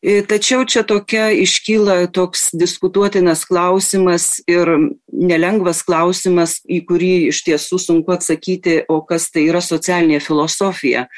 Tačiau 0.06 0.62
čia 0.68 0.84
tokia 0.86 1.32
iškyla 1.34 2.06
toks 2.14 2.52
diskutuotinas 2.54 3.42
klausimas 3.48 4.36
ir 4.46 4.68
nelengvas 5.10 5.80
klausimas, 5.82 6.60
į 6.62 6.84
kurį 6.86 7.14
iš 7.32 7.42
tiesų 7.48 7.80
sunku 7.82 8.14
atsakyti, 8.14 8.84
o 8.86 9.00
kas 9.02 9.32
tai 9.34 9.48
yra 9.48 9.58
socialinė 9.64 10.20
filosofija. 10.22 11.08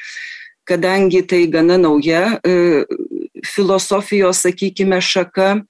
Kadangi 0.65 1.21
tai 1.27 1.43
gana 1.53 1.77
nauja 1.81 2.39
e, 2.41 2.85
filosofijos, 3.45 4.43
sakykime, 4.45 4.99
šaka, 5.01 5.61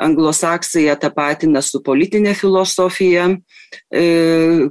anglosaksai 0.00 0.86
ją 0.86 0.96
tapatina 1.00 1.62
su 1.62 1.82
politinė 1.84 2.34
filosofija, 2.38 3.28
e, 3.92 4.04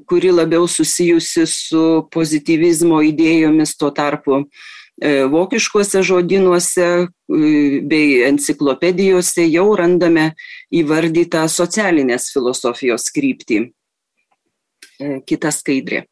kuri 0.10 0.34
labiau 0.34 0.68
susijusi 0.68 1.46
su 1.50 1.86
pozitivizmo 2.14 3.02
idėjomis, 3.12 3.78
tuo 3.80 3.94
tarpu 3.96 4.44
E, 5.00 5.24
vokiškuose 5.32 6.02
žodynuose 6.04 6.86
e, 6.86 7.08
bei 7.88 8.20
enciklopedijose 8.28 9.46
jau 9.48 9.70
randame 9.80 10.34
įvardytą 10.76 11.46
socialinės 11.48 12.28
filosofijos 12.34 13.08
kryptį. 13.16 13.62
Kita 15.00 15.54
skaidrė. 15.56 16.04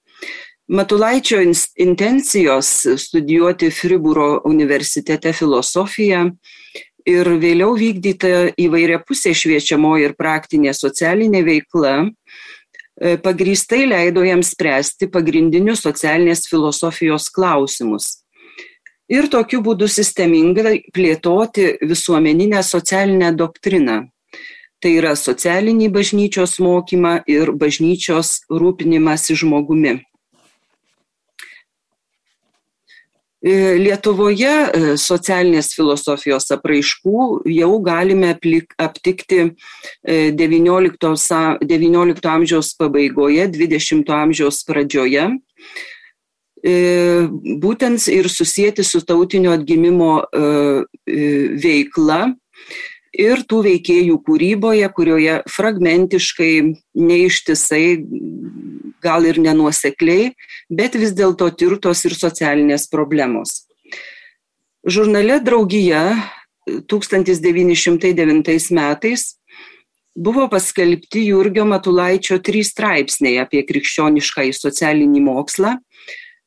Matulaičio 0.67 1.39
intencijos 1.79 2.69
studijuoti 2.99 3.69
Fribūro 3.71 4.41
universitete 4.49 5.31
filosofiją 5.31 6.25
ir 7.07 7.29
vėliau 7.39 7.71
vykdyta 7.79 8.51
įvairia 8.59 8.99
pusė 8.99 9.31
šviečiamoji 9.31 10.09
ir 10.09 10.15
praktinė 10.19 10.73
socialinė 10.75 11.43
veikla 11.47 11.93
pagrįstai 13.23 13.85
leido 13.87 14.25
jam 14.27 14.43
spręsti 14.43 15.07
pagrindinius 15.13 15.85
socialinės 15.87 16.49
filosofijos 16.51 17.29
klausimus 17.31 18.09
ir 19.07 19.29
tokiu 19.31 19.61
būdu 19.63 19.87
sistemingai 19.87 20.81
plėtoti 20.93 21.77
visuomeninę 21.87 22.63
socialinę 22.63 23.31
doktriną. 23.39 24.01
Tai 24.77 24.91
yra 24.93 25.15
socialinį 25.17 25.87
bažnyčios 25.89 26.59
mokymą 26.61 27.23
ir 27.25 27.49
bažnyčios 27.55 28.43
rūpinimąsi 28.51 29.33
žmogumi. 29.39 29.95
E, 29.97 30.05
Lietuvoje 33.45 34.49
e, 34.49 34.95
socialinės 34.97 35.69
filosofijos 35.77 36.49
apraiškų 36.55 37.43
jau 37.53 37.69
galime 37.85 38.31
aptikti 38.33 39.43
XIX, 40.01 40.97
e, 41.13 41.67
amžiaus 42.33 42.73
pabaigoje, 42.79 43.45
XX 43.53 44.01
amžiaus 44.23 44.63
pradžioje. 44.65 45.29
E, 46.65 46.73
būtent 47.61 48.07
ir 48.09 48.29
susijęti 48.33 48.83
su 48.83 49.03
tautinio 49.05 49.53
atgimimo 49.53 50.11
e, 50.25 50.41
e, 51.05 51.27
veikla 51.61 52.33
ir 53.13 53.43
tų 53.47 53.61
veikėjų 53.67 54.17
kūryboje, 54.25 54.89
kurioje 54.95 55.37
fragmentiškai, 55.51 56.51
neištisai, 56.97 57.85
gal 59.03 59.27
ir 59.29 59.39
nenuosekliai, 59.41 60.33
bet 60.69 60.97
vis 60.99 61.13
dėlto 61.17 61.49
tirtos 61.55 62.03
ir 62.07 62.17
socialinės 62.17 62.87
problemos. 62.91 63.63
Žurnale 64.87 65.39
Draugija 65.43 66.03
1909 66.87 68.71
metais 68.75 69.25
buvo 70.17 70.47
paskelbti 70.49 71.27
Jurgio 71.27 71.65
Matulaičio 71.67 72.39
trys 72.43 72.71
straipsniai 72.73 73.41
apie 73.43 73.63
krikščionišką 73.67 74.47
į 74.49 74.55
socialinį 74.57 75.23
mokslą 75.27 75.77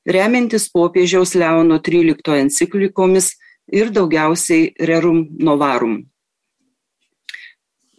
remiantis 0.06 0.68
popiežiaus 0.72 1.34
Leono 1.34 1.78
XIII 1.78 2.40
enciklikomis 2.40 3.34
ir 3.72 3.90
daugiausiai 3.94 4.74
Rerum 4.80 5.26
Novarum. 5.38 6.09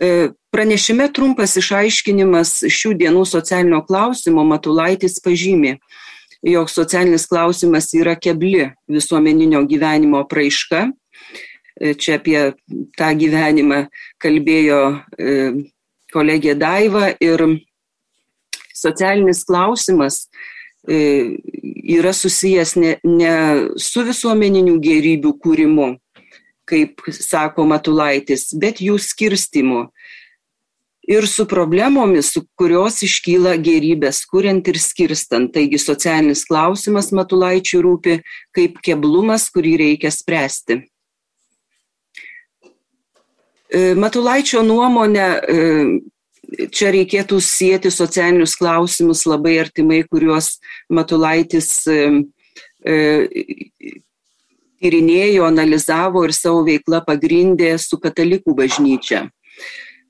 E, 0.02 0.32
pranešime 0.50 1.06
trumpas 1.14 1.54
išaiškinimas 1.62 2.64
šių 2.74 2.96
dienų 2.98 3.22
socialinio 3.30 3.84
klausimo 3.86 4.42
Matulaitis 4.50 5.20
pažymė, 5.22 5.76
jog 6.42 6.72
socialinis 6.74 7.28
klausimas 7.30 7.92
yra 7.94 8.16
kebli 8.18 8.72
visuomeninio 8.90 9.62
gyvenimo 9.70 10.24
praiška. 10.32 10.88
E, 11.78 11.94
čia 11.94 12.18
apie 12.18 12.40
tą 12.98 13.12
gyvenimą 13.20 13.84
kalbėjo 14.22 14.82
e, 15.22 15.38
kolegė 16.12 16.58
Daiva 16.58 17.14
ir 17.22 17.46
socialinis 18.74 19.46
klausimas 19.46 20.26
yra 20.82 22.10
susijęs 22.10 22.72
ne, 22.82 22.96
ne 23.06 23.34
su 23.78 24.02
visuomeninių 24.02 24.80
gerybių 24.82 25.36
kūrimu, 25.44 25.92
kaip 26.72 27.04
sako 27.12 27.68
Matulaitis, 27.70 28.50
bet 28.58 28.82
jų 28.84 28.98
skirstimu. 29.02 29.86
Ir 31.12 31.26
su 31.28 31.48
problemomis, 31.50 32.30
su 32.32 32.44
kurios 32.56 33.02
iškyla 33.04 33.56
gerybės, 33.60 34.22
kuriant 34.30 34.68
ir 34.70 34.78
skirstant. 34.80 35.50
Taigi 35.56 35.80
socialinis 35.82 36.46
klausimas 36.48 37.10
Matulaičiui 37.18 37.82
rūpi 37.84 38.18
kaip 38.56 38.78
keblumas, 38.86 39.50
kurį 39.52 39.76
reikia 39.82 40.14
spręsti. 40.14 40.84
E, 43.72 43.82
Matulaičio 43.98 44.62
nuomonė 44.68 45.26
e, 45.26 45.66
čia 46.76 46.92
reikėtų 46.92 47.40
sieti 47.44 47.92
socialinius 47.94 48.58
klausimus 48.60 49.24
labai 49.30 49.58
artimai, 49.64 50.04
kuriuos 50.12 50.58
Matulaitis 50.92 51.72
e, 51.88 52.00
tyrinėjo, 54.82 55.46
analizavo 55.48 56.26
ir 56.28 56.34
savo 56.36 56.66
veiklą 56.68 57.04
pagrindė 57.08 57.76
su 57.82 58.00
katalikų 58.02 58.56
bažnyčia. 58.58 59.28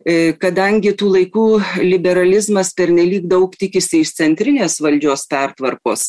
E, 0.02 0.34
kadangi 0.42 0.96
tų 0.98 1.12
laikų 1.16 1.48
liberalizmas 1.86 2.72
pernelyg 2.74 3.28
daug 3.30 3.54
tikisi 3.54 4.02
iš 4.02 4.16
centrinės 4.18 4.80
valdžios 4.82 5.28
pertvarkos, 5.30 6.08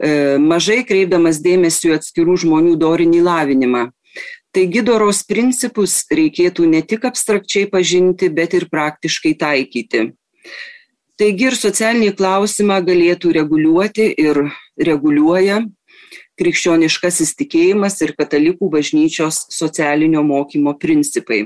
e, 0.00 0.38
mažai 0.40 0.80
kreipdamas 0.88 1.42
dėmesį 1.44 1.98
atskirų 1.98 2.38
žmonių 2.46 2.78
dorinį 2.80 3.20
lavinimą. 3.26 3.90
Taigi 4.52 4.82
doros 4.84 5.22
principus 5.24 6.02
reikėtų 6.12 6.66
ne 6.68 6.82
tik 6.84 7.04
abstrakčiai 7.08 7.68
pažinti, 7.72 8.28
bet 8.28 8.52
ir 8.56 8.68
praktiškai 8.72 9.32
taikyti. 9.40 10.10
Taigi 11.20 11.46
ir 11.48 11.56
socialinį 11.56 12.12
klausimą 12.16 12.80
galėtų 12.84 13.32
reguliuoti 13.36 14.08
ir 14.20 14.42
reguliuoja 14.80 15.62
krikščioniškasis 16.40 17.34
tikėjimas 17.38 17.98
ir 18.04 18.14
katalikų 18.18 18.70
bažnyčios 18.72 19.44
socialinio 19.52 20.22
mokymo 20.26 20.74
principai. 20.80 21.44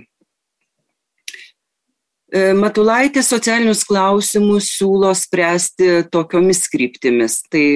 E, 2.31 2.53
Matulaitis 2.59 3.31
socialinius 3.31 3.85
klausimus 3.87 4.71
siūlo 4.79 5.13
spręsti 5.15 6.07
tokiomis 6.11 6.67
kryptimis. 6.71 7.41
Tai 7.51 7.67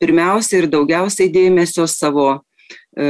pirmiausia 0.00 0.62
ir 0.62 0.70
daugiausiai 0.72 1.32
dėmesio 1.32 1.88
savo 1.88 2.42
E, 2.92 3.04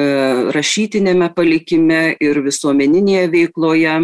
rašytinėme 0.54 1.32
palikime 1.34 2.02
ir 2.22 2.38
visuomeninėje 2.44 3.30
veikloje. 3.32 3.96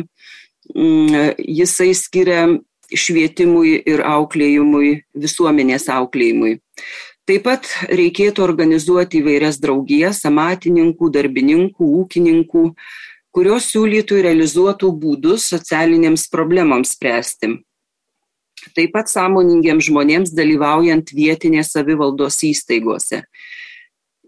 Mm, 0.75 1.37
jisai 1.39 1.93
skiria 1.97 2.43
švietimui 2.89 3.77
ir 3.89 4.03
auklėjimui, 4.05 4.91
visuomenės 5.15 5.89
auklėjimui. 5.93 6.59
Taip 7.29 7.45
pat 7.45 7.69
reikėtų 7.93 8.41
organizuoti 8.41 9.21
įvairias 9.21 9.59
draugijas 9.61 10.23
amatininkų, 10.29 11.11
darbininkų, 11.13 11.89
ūkininkų, 12.03 12.65
kurios 13.37 13.69
siūlytų 13.75 14.21
ir 14.21 14.29
realizuotų 14.31 14.93
būdus 15.03 15.51
socialinėms 15.53 16.25
problemams 16.33 16.95
spręsti. 16.97 17.59
Taip 18.75 18.95
pat 18.97 19.13
sąmoningiems 19.13 19.91
žmonėms 19.91 20.33
dalyvaujant 20.35 21.13
vietinės 21.15 21.75
savivaldos 21.77 22.41
įstaigose 22.49 23.23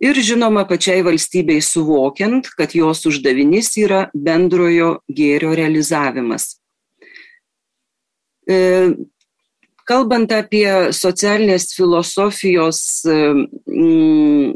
ir 0.00 0.16
žinoma 0.24 0.64
pačiai 0.68 1.04
valstybei 1.04 1.60
suvokiant, 1.62 2.48
kad 2.56 2.74
jos 2.74 3.04
uždavinys 3.10 3.74
yra 3.82 4.06
bendrojo 4.14 4.98
gėrio 5.12 5.52
realizavimas. 5.56 6.56
E, 8.48 8.56
kalbant 9.90 10.30
apie 10.34 10.92
socialinės 10.94 11.72
filosofijos 11.74 12.80
mm, 13.10 14.54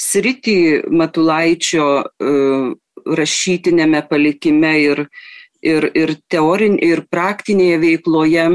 sritį 0.00 0.58
Matulaičio 0.90 1.86
e, 2.02 2.34
rašytinėme 3.20 4.02
palikime 4.10 4.74
ir, 4.82 5.04
ir, 5.62 5.88
ir, 5.94 6.16
teorin, 6.32 6.76
ir 6.82 7.04
praktinėje 7.12 7.80
veikloje, 7.84 8.46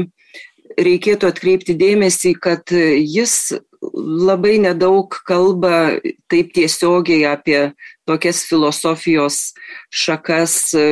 reikėtų 0.80 1.30
atkreipti 1.30 1.76
dėmesį, 1.78 2.34
kad 2.42 2.72
jis 2.72 3.56
labai 3.80 4.58
nedaug 4.60 5.14
kalba 5.26 6.00
taip 6.28 6.52
tiesiogiai 6.56 7.24
apie 7.30 7.60
tokias 8.08 8.44
filosofijos 8.48 9.54
šakas, 9.88 10.56
e, 10.76 10.86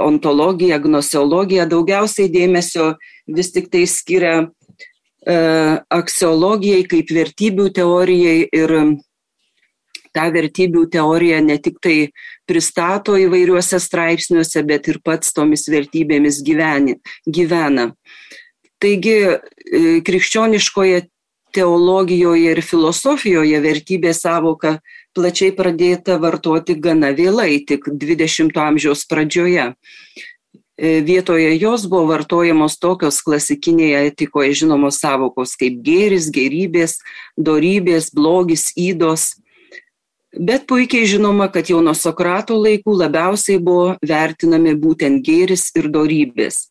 ontologiją, 0.00 0.78
gnoseologiją, 0.80 1.66
daugiausiai 1.68 2.30
dėmesio 2.32 2.94
vis 3.36 3.52
tik 3.54 3.70
tai 3.72 3.84
skiria 3.88 4.34
e, 4.42 5.36
aksiologijai 6.00 6.84
kaip 6.90 7.12
vertybių 7.14 7.70
teorijai 7.76 8.42
ir 8.46 8.76
tą 10.16 10.26
vertybių 10.34 10.86
teoriją 10.90 11.38
ne 11.44 11.56
tik 11.62 11.78
tai 11.82 11.96
pristato 12.48 13.14
įvairiuose 13.18 13.78
straipsniuose, 13.82 14.64
bet 14.66 14.88
ir 14.90 14.98
pats 15.04 15.34
tomis 15.36 15.68
vertybėmis 15.70 16.42
gyveni, 16.46 16.98
gyvena. 17.26 17.90
Taigi 18.80 19.16
e, 19.22 19.36
krikščioniškoje 20.06 21.04
teologijoje 21.54 22.54
ir 22.54 22.62
filosofijoje 22.62 23.60
vertybė 23.62 24.12
savoka 24.14 24.78
plačiai 25.16 25.52
pradėta 25.56 26.18
vartoti 26.22 26.76
gana 26.78 27.10
vėlai, 27.16 27.64
tik 27.66 27.88
20-ojo 27.90 28.66
amžiaus 28.66 29.06
pradžioje. 29.10 29.72
E, 30.80 31.02
vietoje 31.02 31.58
jos 31.60 31.82
buvo 31.84 32.06
vartojamos 32.08 32.78
tokios 32.80 33.18
klasikinėje 33.20 33.98
etikoje 34.08 34.54
žinomos 34.62 34.96
savokos 35.02 35.50
kaip 35.60 35.74
gėris, 35.84 36.30
gerybės, 36.32 36.94
dorybės, 37.36 38.06
blogis, 38.16 38.70
įdos. 38.80 39.34
Bet 40.32 40.64
puikiai 40.70 41.04
žinoma, 41.10 41.50
kad 41.52 41.68
jau 41.68 41.82
nuo 41.84 41.92
Sokrato 41.92 42.56
laikų 42.56 42.94
labiausiai 42.96 43.60
buvo 43.60 43.98
vertinami 44.00 44.72
būtent 44.72 45.20
gėris 45.26 45.66
ir 45.76 45.90
dorybės. 45.92 46.70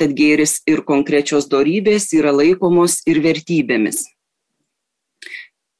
Tad 0.00 0.14
gėris 0.16 0.62
ir 0.64 0.80
konkrečios 0.88 1.44
dorybės 1.50 2.08
yra 2.16 2.32
laikomos 2.32 3.02
ir 3.04 3.20
vertybėmis. 3.20 4.06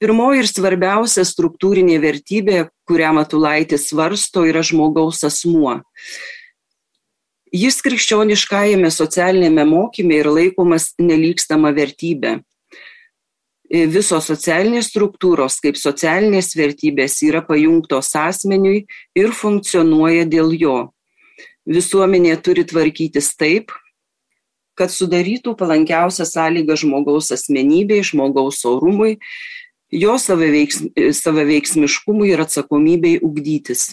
Pirmoji 0.05 0.45
ir 0.45 0.51
svarbiausia 0.53 1.25
struktūrinė 1.25 1.97
vertybė, 2.05 2.59
kurią 2.85 3.15
Matulaitis 3.23 3.89
svarsto, 3.89 4.45
yra 4.45 4.61
žmogaus 4.61 5.25
asmuo. 5.25 5.79
Jis 7.51 7.81
krikščioniškajame 7.83 8.93
socialinėme 8.95 9.65
mokymė 9.67 10.21
yra 10.23 10.35
laikomas 10.37 10.93
nelykstama 11.03 11.73
vertybė. 11.75 12.37
Visos 13.71 14.27
socialinės 14.27 14.89
struktūros 14.91 15.61
kaip 15.63 15.77
socialinės 15.79 16.57
vertybės 16.59 17.23
yra 17.27 17.43
pajungtos 17.47 18.11
asmeniui 18.19 18.87
ir 19.19 19.31
funkcionuoja 19.35 20.25
dėl 20.31 20.55
jo. 20.59 20.79
Visuomenė 21.71 22.35
turi 22.43 22.65
tvarkytis 22.67 23.31
taip, 23.39 23.71
kad 24.75 24.91
sudarytų 24.91 25.55
palankiausią 25.59 26.27
sąlygą 26.27 26.77
žmogaus 26.83 27.31
asmenybei, 27.35 28.03
žmogaus 28.07 28.65
orumui 28.67 29.19
jo 29.91 30.19
savaveiksmiškumui 30.19 32.31
ir 32.31 32.41
atsakomybei 32.47 33.19
ugdytis. 33.27 33.91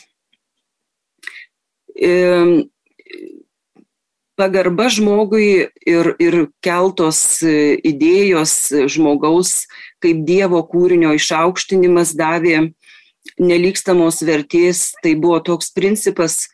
Pagarba 4.38 4.86
žmogui 4.94 5.68
ir, 5.82 6.12
ir 6.22 6.36
keltos 6.62 7.42
idėjos 7.42 8.54
žmogaus 8.86 9.64
kaip 10.04 10.22
Dievo 10.28 10.62
kūrinio 10.70 11.16
išaukštinimas 11.18 12.14
davė 12.18 12.68
nelykstamos 13.42 14.22
vertės, 14.26 14.92
tai 15.04 15.16
buvo 15.20 15.40
toks 15.44 15.72
principas, 15.76 16.48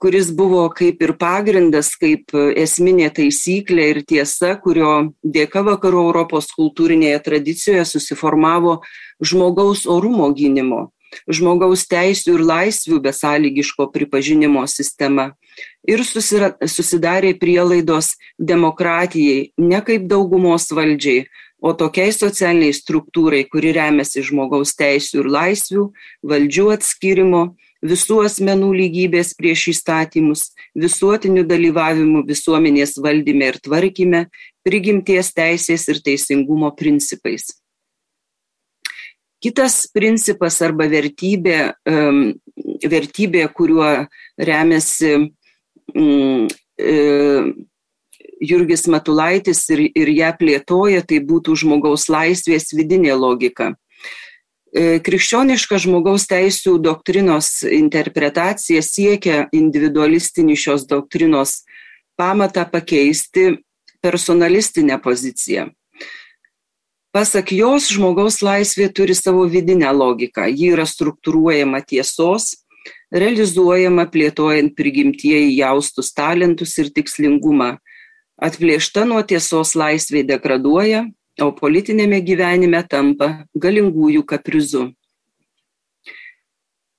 kuris 0.00 0.30
buvo 0.36 0.66
kaip 0.76 1.00
ir 1.02 1.14
pagrindas, 1.20 1.94
kaip 2.00 2.34
esminė 2.34 3.08
taisyklė 3.16 3.88
ir 3.92 4.02
tiesa, 4.08 4.54
kurio 4.60 5.12
dėka 5.22 5.64
vakarų 5.66 6.08
Europos 6.10 6.50
kultūrinėje 6.56 7.22
tradicijoje 7.28 7.86
susiformavo 7.92 8.80
žmogaus 9.24 9.86
orumo 9.88 10.28
gynimo, 10.36 10.90
žmogaus 11.28 11.86
teisų 11.88 12.36
ir 12.36 12.44
laisvių 12.50 13.00
besąlygiško 13.08 13.88
pripažinimo 13.94 14.66
sistema. 14.68 15.32
Ir 15.86 16.02
susidarė 16.02 17.36
prielaidos 17.38 18.16
demokratijai 18.38 19.52
ne 19.58 19.80
kaip 19.86 20.08
daugumos 20.10 20.66
valdžiai, 20.74 21.26
o 21.62 21.72
tokiai 21.72 22.12
socialiniai 22.12 22.74
struktūrai, 22.74 23.44
kuri 23.48 23.72
remiasi 23.76 24.24
žmogaus 24.26 24.74
teisų 24.76 25.22
ir 25.22 25.30
laisvių, 25.36 25.84
valdžių 26.26 26.66
atskirimo 26.74 27.42
visų 27.86 28.22
asmenų 28.26 28.72
lygybės 28.76 29.32
prieš 29.38 29.68
įstatymus, 29.74 30.50
visuotiniu 30.74 31.44
dalyvavimu 31.48 32.24
visuomenės 32.26 32.96
valdyme 33.02 33.52
ir 33.52 33.60
tvarkyme, 33.62 34.26
prigimties 34.66 35.32
teisės 35.36 35.86
ir 35.92 36.02
teisingumo 36.04 36.72
principais. 36.76 37.52
Kitas 39.42 39.84
principas 39.92 40.56
arba 40.64 40.88
vertybė, 40.90 41.58
vertybė 42.88 43.44
kuriuo 43.54 43.90
remiasi 44.40 45.12
Jurgis 48.40 48.86
Matulaitis 48.90 49.64
ir, 49.72 49.86
ir 49.96 50.12
ją 50.12 50.32
plėtoja, 50.38 51.02
tai 51.06 51.22
būtų 51.24 51.56
žmogaus 51.62 52.08
laisvės 52.12 52.72
vidinė 52.76 53.14
logika. 53.16 53.72
E, 54.76 54.98
krikščioniška 55.00 55.78
žmogaus 55.80 56.26
teisų 56.28 56.76
doktrinos 56.84 57.62
interpretacija 57.64 58.82
siekia 58.84 59.46
individualistinį 59.56 60.56
šios 60.58 60.84
doktrinos 60.90 61.62
pamatą 62.18 62.66
pakeisti 62.68 63.56
personalistinę 64.04 64.98
poziciją. 65.00 65.70
Pasak 67.16 67.54
jos, 67.56 67.88
žmogaus 67.88 68.42
laisvė 68.44 68.90
turi 68.92 69.14
savo 69.16 69.46
vidinę 69.48 69.88
logiką. 69.96 70.44
Ji 70.52 70.74
yra 70.74 70.84
struktūruojama 70.84 71.80
tiesos, 71.80 72.65
realizuojama 73.12 74.06
plėtojant 74.10 74.74
prigimtieji 74.76 75.56
jaustus 75.58 76.12
talentus 76.16 76.76
ir 76.82 76.90
tikslingumą. 76.94 77.76
Atplėšta 78.36 79.06
nuo 79.08 79.22
tiesos 79.24 79.74
laisvė 79.78 80.24
degraduoja, 80.28 81.06
o 81.40 81.50
politinėme 81.56 82.20
gyvenime 82.24 82.82
tampa 82.88 83.46
galingųjų 83.54 84.24
kaprizu. 84.28 84.90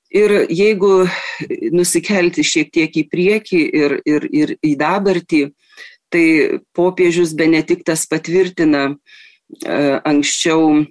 Ir 0.07 0.33
jeigu 0.49 1.05
nusikelti 1.75 2.45
šiek 2.45 2.71
tiek 2.73 2.95
į 2.95 3.03
priekį 3.11 3.61
ir, 3.81 3.95
ir, 4.07 4.27
ir 4.31 4.53
į 4.63 4.73
dabartį, 4.79 5.41
tai 6.09 6.25
popiežius 6.73 7.33
Benediktas 7.35 8.05
patvirtina 8.07 8.85
e, 8.93 8.95
anksčiau 10.07 10.79
e, 10.79 10.85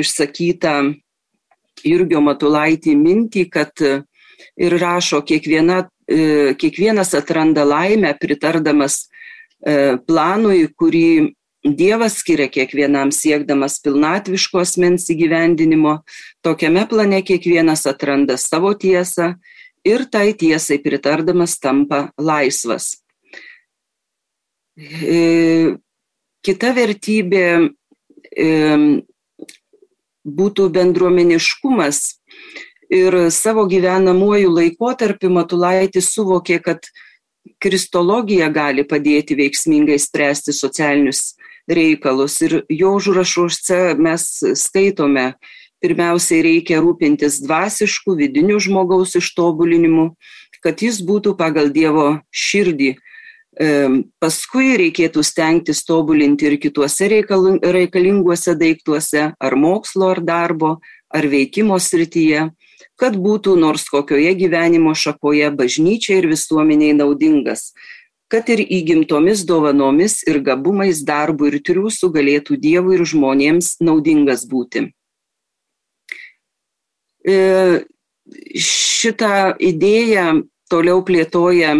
išsakytą 0.00 0.76
Jurgio 1.84 2.22
Matulaitį 2.24 2.94
mintį, 2.98 3.46
kad 3.52 3.82
ir 3.82 4.78
rašo, 4.80 5.22
kiekviena, 5.26 5.84
e, 6.08 6.54
kiekvienas 6.58 7.14
atranda 7.18 7.66
laimę 7.66 8.14
pritardamas 8.20 9.06
planui, 10.06 10.68
kurį 10.78 11.32
Dievas 11.66 12.20
skiria 12.20 12.46
kiekvienam 12.52 13.10
siekdamas 13.10 13.80
pilnatviško 13.82 14.60
asmens 14.62 15.08
įgyvendinimo, 15.10 15.96
tokiame 16.44 16.84
plane 16.86 17.22
kiekvienas 17.26 17.86
atranda 17.90 18.36
savo 18.38 18.70
tiesą 18.78 19.32
ir 19.86 20.04
tai 20.10 20.30
tiesai 20.38 20.78
pritardamas 20.82 21.56
tampa 21.58 22.10
laisvas. 22.18 23.00
E, 24.76 25.74
kita 26.46 26.72
vertybė 26.76 27.46
e, 28.30 28.46
būtų 30.26 30.68
bendruomeniškumas 30.74 32.02
ir 32.90 33.16
savo 33.30 33.66
gyvenamuoju 33.70 34.50
laikotarpiu 34.52 35.30
Matulaitis 35.30 36.10
suvokė, 36.14 36.60
kad 36.62 36.88
kristologija 37.62 38.48
gali 38.50 38.84
padėti 38.86 39.36
veiksmingai 39.38 39.98
spręsti 40.02 40.54
socialinius 40.54 41.36
reikalus. 41.70 42.40
Ir 42.42 42.62
jo 42.70 42.96
užrašuose 42.98 43.96
mes 43.98 44.26
skaitome, 44.58 45.32
pirmiausiai 45.82 46.42
reikia 46.46 46.80
rūpintis 46.82 47.40
dvasišku, 47.44 48.16
vidiniu 48.18 48.58
žmogaus 48.62 49.16
ištobulinimu, 49.18 50.12
kad 50.62 50.82
jis 50.82 51.02
būtų 51.06 51.36
pagal 51.38 51.70
Dievo 51.70 52.08
širdį. 52.34 52.96
Paskui 53.56 54.74
reikėtų 54.76 55.22
stengtis 55.24 55.80
tobulinti 55.88 56.44
ir 56.44 56.58
kituose 56.60 57.08
reikalinguose 57.08 58.52
daiktuose, 58.52 59.30
ar 59.32 59.56
mokslo, 59.56 60.10
ar 60.12 60.20
darbo, 60.20 60.72
ar 61.08 61.24
veikimo 61.32 61.78
srityje, 61.80 62.50
kad 63.00 63.16
būtų 63.16 63.54
nors 63.56 63.86
kokioje 63.88 64.34
gyvenimo 64.36 64.92
šakoje 64.92 65.48
bažnyčiai 65.56 66.20
ir 66.20 66.28
visuomeniai 66.28 66.98
naudingas, 66.98 67.70
kad 68.28 68.48
ir 68.52 68.60
įgimtomis 68.60 69.46
dovanomis 69.48 70.20
ir 70.28 70.42
gabumais 70.44 71.00
darbų 71.06 71.52
ir 71.52 71.58
triūsų 71.64 72.12
galėtų 72.12 72.58
Dievui 72.60 72.98
ir 72.98 73.06
žmonėms 73.08 73.78
naudingas 73.80 74.44
būti. 74.50 74.90
E, 77.24 77.38
šitą 78.52 79.56
idėją 79.62 80.42
toliau 80.70 81.00
plėtoja 81.06 81.76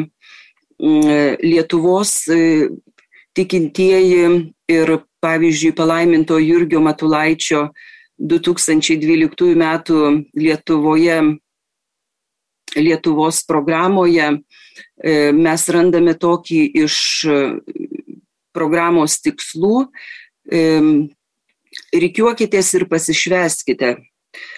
Lietuvos 0.80 2.28
e, 2.28 2.68
tikintieji 3.36 4.52
ir, 4.68 4.92
pavyzdžiui, 5.24 5.72
palaiminto 5.76 6.38
Jurgio 6.38 6.80
Matulaičio 6.84 7.70
2012 8.18 9.54
m. 9.56 10.22
Lietuvoje 10.34 11.18
Lietuvos 12.76 13.42
programoje 13.46 14.26
e, 14.32 15.32
mes 15.32 15.68
randame 15.72 16.16
tokį 16.20 16.60
iš 16.84 16.96
e, 17.24 17.38
programos 18.56 19.20
tikslų. 19.24 19.86
E, 20.52 20.64
Reikiuokitės 21.92 22.72
ir 22.78 22.86
pasišveskite. 22.88 23.96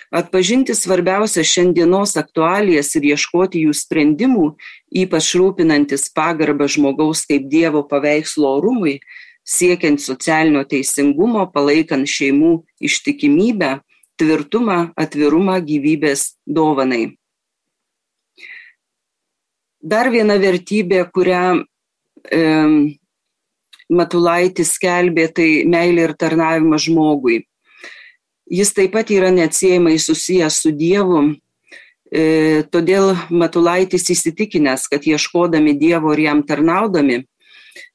Atpažinti 0.08 0.72
svarbiausias 0.72 1.46
šiandienos 1.46 2.14
aktualijas 2.16 2.94
ir 2.96 3.10
ieškoti 3.10 3.66
jų 3.66 3.74
sprendimų, 3.76 4.46
ypač 5.02 5.34
rūpinantis 5.36 6.08
pagarbą 6.16 6.68
žmogaus 6.70 7.26
kaip 7.28 7.50
Dievo 7.52 7.82
paveikslo 7.90 8.54
orumui, 8.56 8.98
siekiant 9.44 10.00
socialinio 10.00 10.64
teisingumo, 10.68 11.44
palaikant 11.52 12.08
šeimų 12.08 12.54
ištikimybę, 12.84 13.78
tvirtumą, 14.18 14.78
atvirumą 14.96 15.58
gyvybės 15.68 16.38
dovanai. 16.46 17.18
Dar 19.78 20.08
viena 20.10 20.38
vertybė, 20.40 21.04
kurią 21.12 21.42
e, 22.32 22.40
Matulaitis 23.88 24.74
skelbė, 24.76 25.28
tai 25.32 25.48
meilė 25.68 26.08
ir 26.08 26.16
tarnavimas 26.18 26.88
žmogui. 26.88 27.44
Jis 28.48 28.72
taip 28.72 28.94
pat 28.96 29.11
yra 29.12 29.28
neatsiejamai 29.34 29.98
susijęs 30.00 30.62
su 30.62 30.72
Dievu, 30.72 31.20
e, 32.08 32.64
todėl 32.72 33.12
Matulaitis 33.28 34.08
įsitikinęs, 34.14 34.87
kad 34.88 35.04
ieškodami 35.04 35.74
Dievo 35.76 36.14
ir 36.16 36.24
jam 36.24 36.40
tarnaudami, 36.48 37.26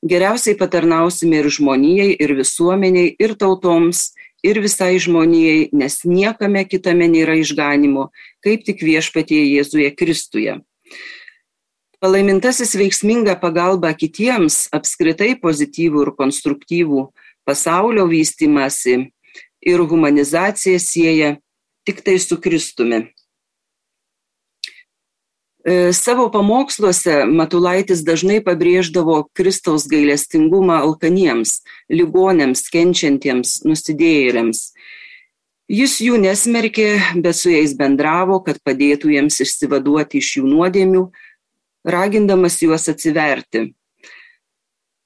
geriausiai 0.05 0.57
patarnausime 0.59 1.41
ir 1.41 1.49
žmonijai, 1.49 2.11
ir 2.21 2.35
visuomeniai, 2.37 3.15
ir 3.17 3.33
tautoms, 3.39 4.11
ir 4.45 4.59
visai 4.61 4.99
žmonijai, 5.01 5.71
nes 5.73 6.03
niekame 6.05 6.65
kitame 6.69 7.07
nėra 7.09 7.39
išganimo, 7.39 8.11
kaip 8.43 8.67
tik 8.67 8.83
viešpatie 8.85 9.41
Jėzuje 9.55 9.89
Kristuje. 9.97 10.59
Palaimintasis 12.03 12.75
veiksminga 12.75 13.37
pagalba 13.39 13.93
kitiems, 13.95 14.67
apskritai 14.75 15.33
pozityvų 15.39 16.01
ir 16.03 16.13
konstruktyvų 16.19 17.07
pasaulio 17.47 18.05
vystimasi 18.11 19.07
ir 19.65 19.83
humanizacija 19.89 20.79
sieja 20.79 21.35
tik 21.87 22.01
tai 22.03 22.19
su 22.19 22.39
Kristumi. 22.41 23.03
E, 25.63 25.93
savo 25.95 26.27
pamoksluose 26.31 27.21
Matulaitis 27.23 28.01
dažnai 28.03 28.41
pabrėždavo 28.43 29.29
Kristaus 29.31 29.85
gailestingumą 29.87 30.81
alkaniems, 30.83 31.61
ligonėms, 31.87 32.65
kenčiantiems, 32.73 33.61
nusidėjėliams. 33.63 34.65
Jis 35.71 36.01
jų 36.03 36.19
nesmerkė, 36.19 36.89
bet 37.23 37.39
su 37.39 37.53
jais 37.53 37.71
bendravo, 37.79 38.41
kad 38.43 38.59
padėtų 38.67 39.13
jiems 39.15 39.39
išsivaduoti 39.45 40.19
iš 40.19 40.33
jų 40.41 40.49
nuodėmių, 40.51 41.05
ragindamas 41.87 42.59
juos 42.59 42.89
atsiverti. 42.91 43.69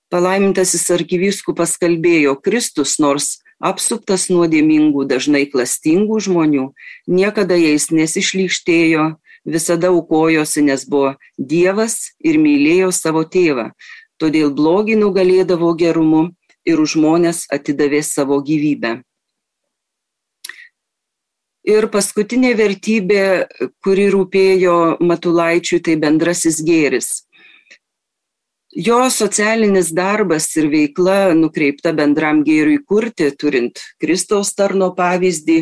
Palaimintasis 0.09 0.89
arkivyskupas 0.95 1.75
kalbėjo, 1.77 2.33
Kristus, 2.41 2.95
nors 2.97 3.35
apsuptas 3.59 4.27
nuodėmingų, 4.29 5.05
dažnai 5.09 5.45
klastingų 5.49 6.19
žmonių, 6.27 6.65
niekada 7.07 7.57
jais 7.57 7.89
nesišlykštėjo, 7.91 9.15
visada 9.47 9.91
aukojosi, 9.93 10.63
nes 10.67 10.85
buvo 10.85 11.15
Dievas 11.37 12.13
ir 12.19 12.37
mylėjo 12.41 12.91
savo 12.91 13.23
tėvą, 13.23 13.71
todėl 14.21 14.53
blogį 14.53 14.97
nugalėdavo 15.01 15.73
gerumu 15.79 16.29
ir 16.67 16.81
už 16.83 16.97
žmonės 16.97 17.45
atidavė 17.53 18.03
savo 18.03 18.39
gyvybę. 18.43 19.01
Ir 21.67 21.89
paskutinė 21.91 22.53
vertybė, 22.55 23.23
kuri 23.83 24.07
rūpėjo 24.13 24.99
Matulaičiui, 25.03 25.81
tai 25.83 25.97
bendrasis 25.99 26.61
gėris. 26.63 27.26
Jo 28.77 29.07
socialinis 29.09 29.87
darbas 29.89 30.51
ir 30.53 30.67
veikla 30.69 31.33
nukreipta 31.33 31.95
bendram 31.97 32.43
gėriui 32.45 32.83
kurti, 32.85 33.31
turint 33.33 33.79
Kristaus 33.97 34.51
tarno 34.53 34.91
pavyzdį, 34.93 35.55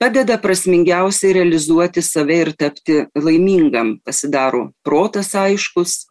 padeda 0.00 0.38
prasmingiausiai 0.40 1.34
realizuoti 1.36 2.00
save 2.00 2.38
ir 2.46 2.50
tapti 2.56 3.02
laimingam, 3.12 3.98
pasidaro 4.00 4.70
protas 4.88 5.34
aiškus, 5.36 6.06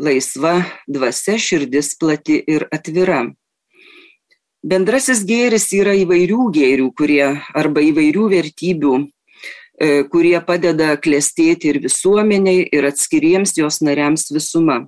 laisva 0.00 0.54
dvasia 0.88 1.36
širdis 1.36 1.90
plati 2.00 2.38
ir 2.40 2.64
atvira. 2.72 3.26
Bendrasis 4.64 5.20
gėris 5.28 5.68
yra 5.76 5.92
įvairių 6.00 6.46
gėrių, 6.56 6.86
kurie 6.96 7.26
arba 7.64 7.84
įvairių 7.84 8.24
vertybių, 8.32 8.94
e, 9.04 9.90
kurie 10.08 10.40
padeda 10.48 10.96
klėstėti 10.96 11.74
ir 11.74 11.82
visuomeniai, 11.84 12.64
ir 12.72 12.88
atskiriems 12.88 13.52
jos 13.60 13.82
nariams 13.84 14.30
visuma. 14.32 14.78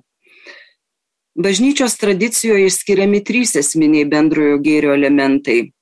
Bažnyčios 1.33 1.95
tradicijoje 1.97 2.67
išskiriami 2.69 3.23
trys 3.25 3.55
esminiai 3.57 4.05
bendrojo 4.05 4.59
gėrio 4.61 4.93
elementai. 4.93 5.73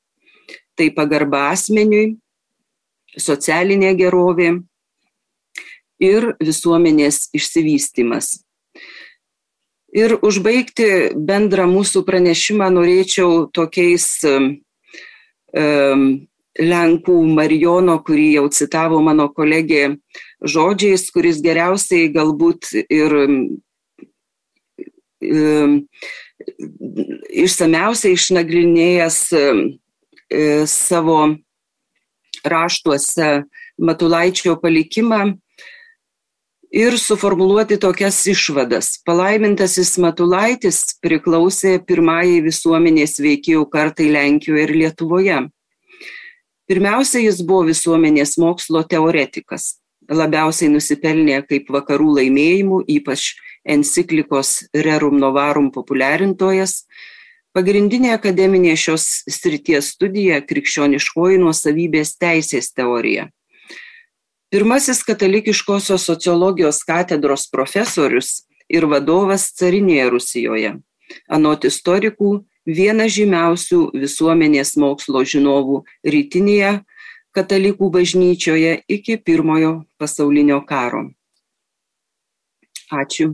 Tai 0.79 0.87
pagarba 0.95 1.49
asmeniui, 1.51 2.15
socialinė 3.19 3.91
gerovė 3.99 4.53
ir 5.99 6.31
visuomenės 6.39 7.27
išsivystimas. 7.35 8.39
Ir 9.91 10.15
užbaigti 10.23 11.11
bendrą 11.19 11.67
mūsų 11.67 12.05
pranešimą 12.07 12.69
norėčiau 12.71 13.49
tokiais 13.51 14.05
um, 14.23 14.53
Lenkų 16.61 17.17
Marijono, 17.35 17.97
kurį 18.07 18.29
jau 18.37 18.45
citavo 18.55 19.01
mano 19.03 19.27
kolegė, 19.35 19.97
žodžiais, 20.39 21.09
kuris 21.11 21.43
geriausiai 21.43 22.07
galbūt 22.11 22.71
ir 22.87 23.17
išsameusiai 27.43 28.17
išnagrinėjęs 28.17 29.19
savo 30.71 31.19
raštuose 32.47 33.31
Matulaičio 33.81 34.55
palikimą 34.61 35.21
ir 36.71 36.97
suformuluoti 36.97 37.77
tokias 37.77 38.21
išvadas. 38.31 38.95
Palaimintasis 39.05 39.97
Matulaitis 40.01 40.83
priklausė 41.03 41.77
pirmajai 41.85 42.39
visuomenės 42.45 43.19
veikėjų 43.21 43.65
kartai 43.71 44.11
Lenkijoje 44.13 44.63
ir 44.67 44.75
Lietuvoje. 44.83 45.41
Pirmiausia, 46.71 47.19
jis 47.25 47.41
buvo 47.43 47.67
visuomenės 47.67 48.37
mokslo 48.39 48.83
teoretikas. 48.87 49.80
Labiausiai 50.11 50.67
nusipelnė 50.73 51.39
kaip 51.47 51.69
vakarų 51.71 52.17
laimėjimų, 52.17 52.81
ypač 52.99 53.31
enciklikos 53.63 54.67
Rerum 54.75 55.15
Novarum 55.21 55.69
populiarintojas, 55.71 56.83
pagrindinė 57.55 58.15
akademinė 58.17 58.75
šios 58.79 59.23
srities 59.31 59.93
studija 59.95 60.41
krikščioniškoji 60.43 61.39
nuosavybės 61.43 62.17
teisės 62.19 62.71
teorija. 62.75 63.29
Pirmasis 64.51 64.99
katalikiškosios 65.07 66.03
sociologijos 66.09 66.81
katedros 66.83 67.47
profesorius 67.47 68.41
ir 68.67 68.83
vadovas 68.91 69.47
carinėje 69.55 70.09
Rusijoje. 70.11 70.71
Anot 71.31 71.63
istorikų, 71.67 72.41
vienas 72.67 73.13
žymiausių 73.15 73.79
visuomenės 73.95 74.75
mokslo 74.79 75.23
žinovų 75.23 75.85
rytinėje 76.03 76.73
katalikų 77.35 77.89
bažnyčioje 77.95 78.73
iki 78.87 79.17
pirmojo 79.17 79.73
pasaulinio 80.01 80.59
karo. 80.67 81.05
Ačiū 82.91 83.31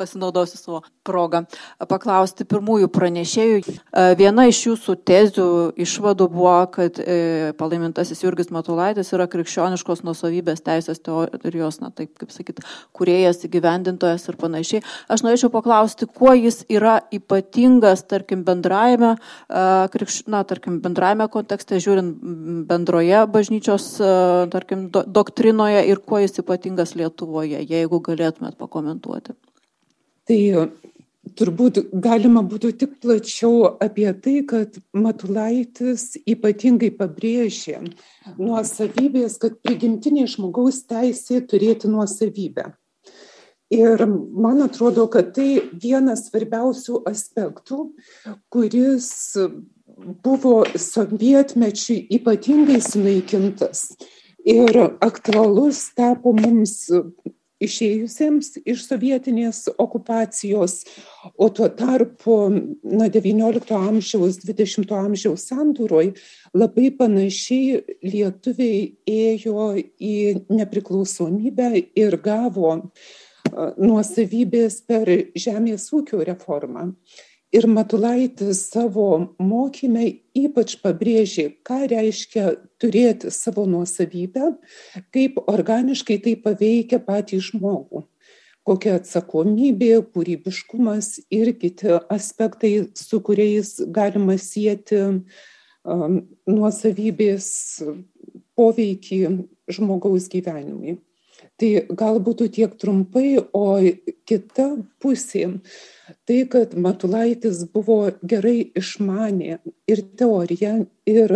pasinaudosiu 0.00 0.58
savo 0.58 0.80
progą 1.06 1.44
paklausti 1.88 2.46
pirmųjų 2.48 2.88
pranešėjų. 2.92 3.60
E, 3.60 4.04
viena 4.18 4.46
iš 4.50 4.62
jūsų 4.68 4.96
tezių 5.08 5.48
išvadų 5.80 6.28
buvo, 6.32 6.56
kad 6.74 7.00
e, 7.00 7.52
palaimintasis 7.60 8.22
Jurgis 8.24 8.50
Matulaitis 8.54 9.12
yra 9.16 9.28
krikščioniškos 9.30 10.04
nusavybės 10.06 10.64
teisės 10.66 11.02
teorijos, 11.04 11.80
na 11.82 11.92
taip 11.94 12.14
kaip 12.20 12.32
sakyt, 12.34 12.62
kuriejas, 12.96 13.42
įgyvendintojas 13.48 14.28
ir 14.30 14.38
panašiai. 14.40 14.84
Aš 15.12 15.24
norėčiau 15.26 15.52
paklausti, 15.54 16.08
kuo 16.08 16.34
jis 16.36 16.62
yra 16.70 17.00
ypatingas, 17.14 18.04
tarkim, 18.10 18.44
bendrajame, 18.46 19.16
e, 19.48 20.10
na, 20.30 20.44
tarkim, 20.48 20.80
bendrajame 20.84 21.28
kontekste, 21.32 21.80
žiūrint 21.82 22.66
bendroje 22.70 23.24
bažnyčios, 23.30 23.92
tarkim, 24.52 24.88
doktrinoje 24.90 25.84
ir 25.90 26.02
kuo 26.04 26.20
jis 26.22 26.42
ypatingas 26.42 26.96
Lietuvoje, 26.98 27.62
jeigu 27.68 28.00
galėtumėt 28.04 28.58
pakomentuoti. 28.60 29.36
Tai 30.30 30.42
turbūt 31.34 31.80
galima 32.04 32.44
būtų 32.46 32.68
tik 32.78 32.92
plačiau 33.02 33.64
apie 33.82 34.06
tai, 34.22 34.34
kad 34.46 34.76
Matulaitis 34.94 36.12
ypatingai 36.22 36.92
pabrėžė 36.94 37.80
nuosavybės, 38.38 39.40
kad 39.42 39.56
prigimtinė 39.64 40.28
žmogaus 40.30 40.84
teisė 40.86 41.40
turėti 41.50 41.90
nuosavybę. 41.90 42.68
Ir 43.74 44.06
man 44.06 44.62
atrodo, 44.62 45.08
kad 45.10 45.34
tai 45.34 45.64
vienas 45.82 46.28
svarbiausių 46.28 47.02
aspektų, 47.10 47.82
kuris 48.54 49.10
buvo 50.22 50.54
sovietmečiui 50.78 52.04
ypatingai 52.18 52.78
sunaikintas. 52.86 53.88
Ir 54.46 54.78
aktualus 55.02 55.88
tapo 55.98 56.38
mums 56.38 56.86
išėjusiems 57.60 58.54
iš 58.64 58.84
sovietinės 58.88 59.66
okupacijos, 59.80 60.80
o 61.36 61.48
tuo 61.52 61.68
tarpu 61.76 62.36
na, 62.50 63.08
XIX 63.12 63.60
amžiaus, 63.76 64.40
XX 64.44 64.94
amžiaus 64.96 65.46
sandūroj 65.50 66.12
labai 66.56 66.90
panašiai 66.96 67.82
lietuviai 68.04 68.84
ėjo 69.04 69.72
į 69.76 70.16
nepriklausomybę 70.48 71.72
ir 72.00 72.16
gavo 72.24 72.78
nuosavybės 73.80 74.80
per 74.86 75.08
žemės 75.34 75.88
ūkio 75.96 76.22
reformą. 76.26 76.90
Ir 77.50 77.66
Matulaitis 77.66 78.60
savo 78.70 79.34
mokymę 79.42 80.04
ypač 80.38 80.76
pabrėžė, 80.84 81.48
ką 81.66 81.80
reiškia 81.90 82.52
turėti 82.78 83.32
savo 83.34 83.64
nuosavybę, 83.66 84.52
kaip 85.10 85.40
organiškai 85.50 86.20
tai 86.22 86.36
paveikia 86.44 87.02
patį 87.02 87.40
žmogų 87.50 88.04
kokia 88.70 88.98
atsakomybė, 89.00 89.92
kūrybiškumas 90.14 91.16
ir 91.32 91.52
kiti 91.58 91.96
aspektai, 92.12 92.90
su 92.94 93.20
kuriais 93.24 93.78
galima 93.90 94.36
sieti 94.38 95.00
um, 95.00 96.20
nuosavybės 96.48 97.48
poveikį 98.58 99.20
žmogaus 99.70 100.28
gyvenimui. 100.32 100.98
Tai 101.60 101.70
gal 101.96 102.20
būtų 102.24 102.50
tiek 102.56 102.76
trumpai, 102.80 103.38
o 103.40 103.80
kita 104.28 104.68
pusė, 105.00 105.60
tai 106.28 106.44
kad 106.50 106.74
Matulaitis 106.78 107.64
buvo 107.74 108.02
gerai 108.22 108.70
išmanė 108.78 109.58
ir 109.90 110.02
teoriją, 110.20 110.74
ir 111.08 111.34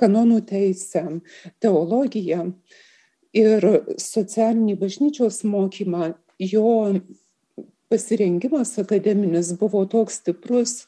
kanonų 0.00 0.40
teisę, 0.48 1.04
teologiją, 1.62 2.48
ir 3.34 3.68
socialinį 4.00 4.78
bažnyčios 4.80 5.42
mokymą, 5.48 6.14
jo 6.38 7.00
pasirengimas 7.92 8.76
akademinis 8.82 9.52
buvo 9.58 9.84
toks 9.90 10.20
stiprus 10.22 10.84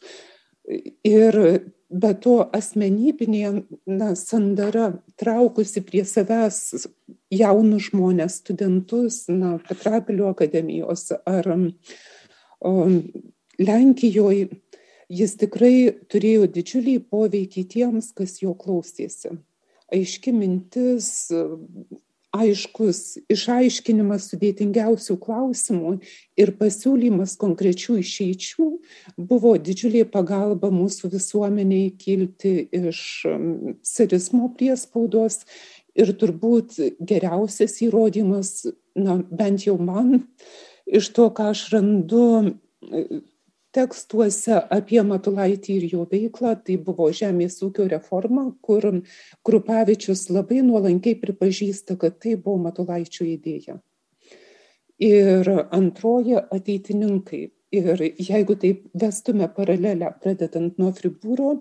ir 1.07 1.39
be 1.91 2.13
to 2.23 2.39
asmenybinė 2.57 3.51
na, 3.87 4.15
sandara 4.19 4.89
traukusi 5.21 5.83
prie 5.87 6.03
savęs 6.07 6.89
jaunus 7.31 7.91
žmonės, 7.91 8.41
studentus, 8.43 9.25
na, 9.31 9.57
Petrapilio 9.69 10.33
akademijos 10.33 11.13
ar 11.23 11.47
o, 11.55 11.61
Lenkijoje, 13.57 14.49
jis 15.13 15.37
tikrai 15.41 15.77
turėjo 16.11 16.49
didžiulį 16.51 16.97
poveikį 17.13 17.63
tiems, 17.77 18.11
kas 18.17 18.41
jo 18.43 18.57
klausėsi. 18.59 19.37
Aiški 19.95 20.33
mintis, 20.35 21.31
aiškus 22.37 23.01
išaiškinimas 23.33 24.29
sudėtingiausių 24.33 25.17
klausimų 25.23 25.93
ir 26.41 26.53
pasiūlymas 26.59 27.37
konkrečių 27.41 28.01
išeičių 28.03 28.69
buvo 29.31 29.55
didžiulė 29.69 30.05
pagalba 30.13 30.71
mūsų 30.75 31.13
visuomeniai 31.15 31.93
kilti 32.01 32.55
iš 32.77 33.01
sarizmo 33.87 34.51
priespaudos 34.59 35.45
ir 35.97 36.13
turbūt 36.21 36.77
geriausias 37.01 37.79
įrodymas, 37.85 38.67
na, 38.99 39.21
bent 39.31 39.65
jau 39.65 39.79
man, 39.81 40.27
iš 40.87 41.11
to, 41.13 41.31
ką 41.35 41.51
aš 41.53 41.67
randu 41.75 42.25
tekstuose 43.77 44.61
apie 44.73 45.03
Matulaitį 45.05 45.75
ir 45.81 45.89
jo 45.93 46.05
veiklą, 46.09 46.55
tai 46.65 46.79
buvo 46.81 47.09
žemės 47.13 47.59
ūkio 47.67 47.89
reforma, 47.91 48.49
kur 48.65 48.87
Krupavičius 49.47 50.29
labai 50.33 50.63
nuolankiai 50.65 51.19
pripažįsta, 51.21 51.99
kad 52.01 52.17
tai 52.23 52.37
buvo 52.37 52.63
Matulaičio 52.69 53.27
idėja. 53.29 53.81
Ir 55.03 55.51
antroji 55.77 56.39
ateitininkai. 56.41 57.51
Ir 57.77 58.01
jeigu 58.23 58.55
taip 58.57 58.85
vestume 58.97 59.49
paralelę, 59.53 60.13
pradedant 60.23 60.79
nuo 60.79 60.93
Fribūro, 60.97 61.59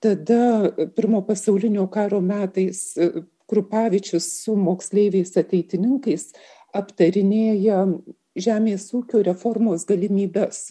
tada 0.00 0.70
pirmo 0.94 1.20
pasaulinio 1.26 1.88
karo 1.92 2.22
metais 2.24 2.94
Krupavičius 3.50 4.28
su 4.44 4.54
moksleiviais 4.56 5.34
ateitininkais 5.42 6.30
aptarinėja 6.72 7.82
žemės 8.42 8.88
ūkio 8.96 9.22
reformos 9.26 9.86
galimybės 9.88 10.70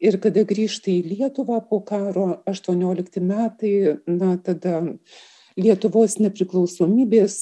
ir 0.00 0.18
kada 0.22 0.44
grįžta 0.46 0.92
į 0.92 1.00
Lietuvą 1.12 1.60
po 1.68 1.80
karo 1.86 2.42
18 2.48 3.22
metai, 3.24 3.74
na 4.06 4.36
tada 4.42 4.82
Lietuvos 5.58 6.20
nepriklausomybės 6.22 7.34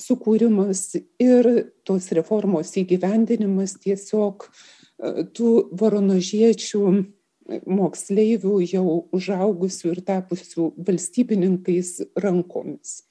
sukūrimas 0.00 0.82
ir 1.20 1.48
tos 1.84 2.08
reformos 2.16 2.72
įgyvendinimas 2.80 3.76
tiesiog 3.82 4.46
e, 4.48 5.26
tų 5.36 5.50
varonožiečių 5.76 6.84
moksleivių 7.68 8.54
jau 8.68 8.86
užaugusių 9.16 9.92
ir 9.92 10.00
tapusių 10.08 10.70
valstybininkais 10.88 11.92
rankomis. 12.24 13.02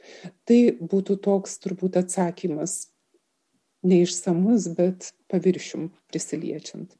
Tai 0.45 0.59
būtų 0.81 1.17
toks 1.25 1.57
turbūt 1.63 1.97
atsakymas, 2.01 2.87
neišsamus, 3.85 4.69
bet 4.77 5.11
paviršium 5.31 5.91
prisiliečiant 6.11 6.95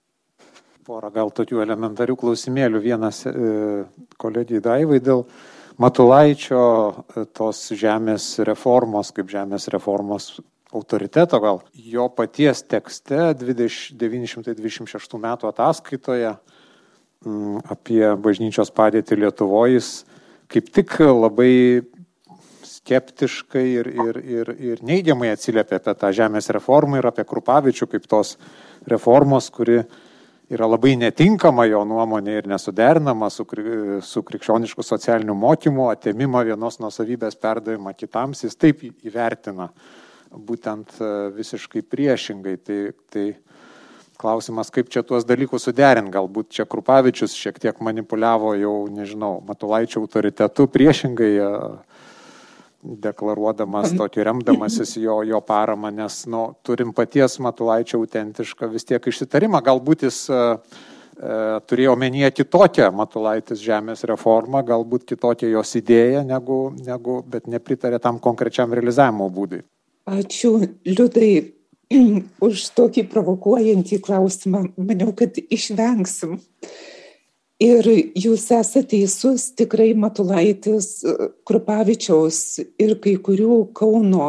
porą 0.88 1.12
gal 1.14 1.32
tokių 1.36 1.62
elementarių 1.66 2.16
klausimėlių. 2.20 2.82
Vienas 2.84 3.24
e, 3.28 3.34
kolegijai 4.22 4.64
Daivai 4.64 5.02
dėl 5.04 5.26
Matulaičio 5.82 6.62
e, 6.64 7.26
tos 7.36 7.66
žemės 7.78 8.30
reformos, 8.48 9.12
kaip 9.16 9.30
žemės 9.32 9.68
reformos 9.74 10.38
autoriteto, 10.76 11.40
gal 11.44 11.62
jo 11.74 12.08
paties 12.16 12.64
tekste 12.68 13.34
20, 13.40 13.98
926 14.00 15.20
metų 15.24 15.52
ataskaitoje 15.52 16.32
m, 16.32 16.40
mm, 17.28 17.60
apie 17.76 18.04
bažnyčios 18.24 18.72
padėtį 18.76 19.22
Lietuvoje 19.24 19.78
jis 19.78 19.92
kaip 20.52 20.72
tik 20.72 21.00
labai 21.04 21.84
skeptiškai 22.88 23.66
ir, 23.68 23.88
ir, 23.92 24.18
ir, 24.24 24.52
ir 24.72 24.84
neigiamai 24.86 25.34
atsiliepia 25.34 25.82
apie 25.82 25.96
tą 26.00 26.12
žemės 26.16 26.48
reformą 26.56 27.02
ir 27.02 27.08
apie 27.10 27.26
Krupavičių 27.28 27.88
kaip 27.92 28.06
tos 28.08 28.38
reformos, 28.88 29.50
kuri 29.52 29.82
yra 30.48 30.70
labai 30.70 30.94
netinkama 30.96 31.66
jo 31.68 31.82
nuomonė 31.84 32.38
ir 32.40 32.48
nesuderinama 32.48 33.28
su, 33.34 33.44
su 34.08 34.24
krikščionišku 34.24 34.86
socialiniu 34.88 35.36
mokymu, 35.36 35.90
atėmimą 35.92 36.46
vienos 36.48 36.80
nusavybės 36.80 37.36
perdavimą 37.42 37.92
kitams, 37.98 38.46
jis 38.46 38.56
taip 38.56 38.86
įvertina, 38.88 39.68
būtent 40.32 40.96
e, 41.02 41.12
visiškai 41.36 41.84
priešingai. 41.84 42.56
Tai, 42.64 42.80
tai 43.12 43.26
klausimas, 44.18 44.72
kaip 44.72 44.88
čia 44.94 45.04
tuos 45.04 45.28
dalykus 45.28 45.68
suderinti, 45.68 46.16
galbūt 46.16 46.56
čia 46.56 46.68
Krupavičius 46.70 47.36
šiek 47.36 47.60
tiek 47.60 47.84
manipuliavo 47.84 48.56
jau, 48.56 48.78
nežinau, 48.88 49.42
Matulaičio 49.46 50.06
autoritetu 50.06 50.70
priešingai 50.72 51.34
e, 51.36 51.52
deklaruodamas 53.04 53.94
tokį 53.98 54.26
remdamasis 54.28 54.96
jo, 55.02 55.20
jo 55.28 55.40
paramą, 55.46 55.92
nes 55.94 56.22
nu, 56.30 56.44
turim 56.66 56.94
paties 56.96 57.38
Matulaičio 57.44 58.00
autentišką 58.02 58.70
vis 58.72 58.88
tiek 58.88 59.10
išsitarimą. 59.12 59.62
Galbūt 59.66 60.06
jis 60.08 60.22
e, 60.32 60.40
e, 60.40 61.38
turėjo 61.70 61.96
omenyje 61.98 62.32
kitokią 62.40 62.90
Matulaitis 62.96 63.62
žemės 63.64 64.06
reformą, 64.10 64.64
galbūt 64.68 65.08
kitokią 65.12 65.52
jos 65.56 65.76
idėją, 65.82 66.24
negu, 66.28 66.62
negu, 66.88 67.20
bet 67.28 67.50
nepritarė 67.52 68.02
tam 68.04 68.22
konkrečiam 68.24 68.74
realizavimo 68.74 69.30
būdui. 69.34 69.64
Ačiū, 70.08 70.54
Liudai, 70.88 71.32
už 72.48 72.70
tokį 72.78 73.08
provokuojantį 73.12 74.00
klausimą. 74.04 74.68
Maniau, 74.80 75.12
kad 75.18 75.36
išvengsim. 75.38 76.40
Ir 77.64 77.88
jūs 78.14 78.44
esate 78.54 78.84
teisus, 78.92 79.48
tikrai 79.58 79.90
Matulaitis, 79.98 81.02
Krupavičiaus 81.48 82.60
ir 82.78 82.94
kai 83.02 83.16
kurių 83.18 83.64
Kauno 83.78 84.28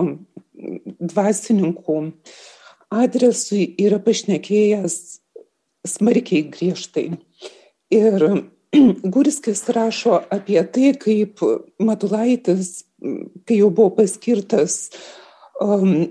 dvasininkų 0.57 1.99
adresui 2.89 3.67
yra 3.85 3.99
pašnekėjęs 4.01 4.97
smarkiai 5.89 6.47
griežtai. 6.55 7.11
Ir 7.93 8.25
Gurskis 9.15 9.65
rašo 9.77 10.23
apie 10.33 10.63
tai, 10.73 10.95
kaip 10.97 11.45
Matulaitis, 11.85 12.87
kai 13.45 13.61
jau 13.61 13.69
buvo 13.69 13.93
paskirtas 14.01 14.89
um, 15.61 16.09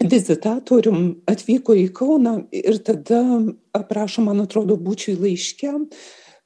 vizitatorium, 0.00 1.22
atvyko 1.28 1.76
į 1.78 1.86
Kauną 1.94 2.34
ir 2.56 2.80
tada 2.84 3.22
aprašo, 3.76 4.24
man 4.24 4.42
atrodo, 4.44 4.76
būčiai 4.80 5.16
laiškė, 5.20 5.76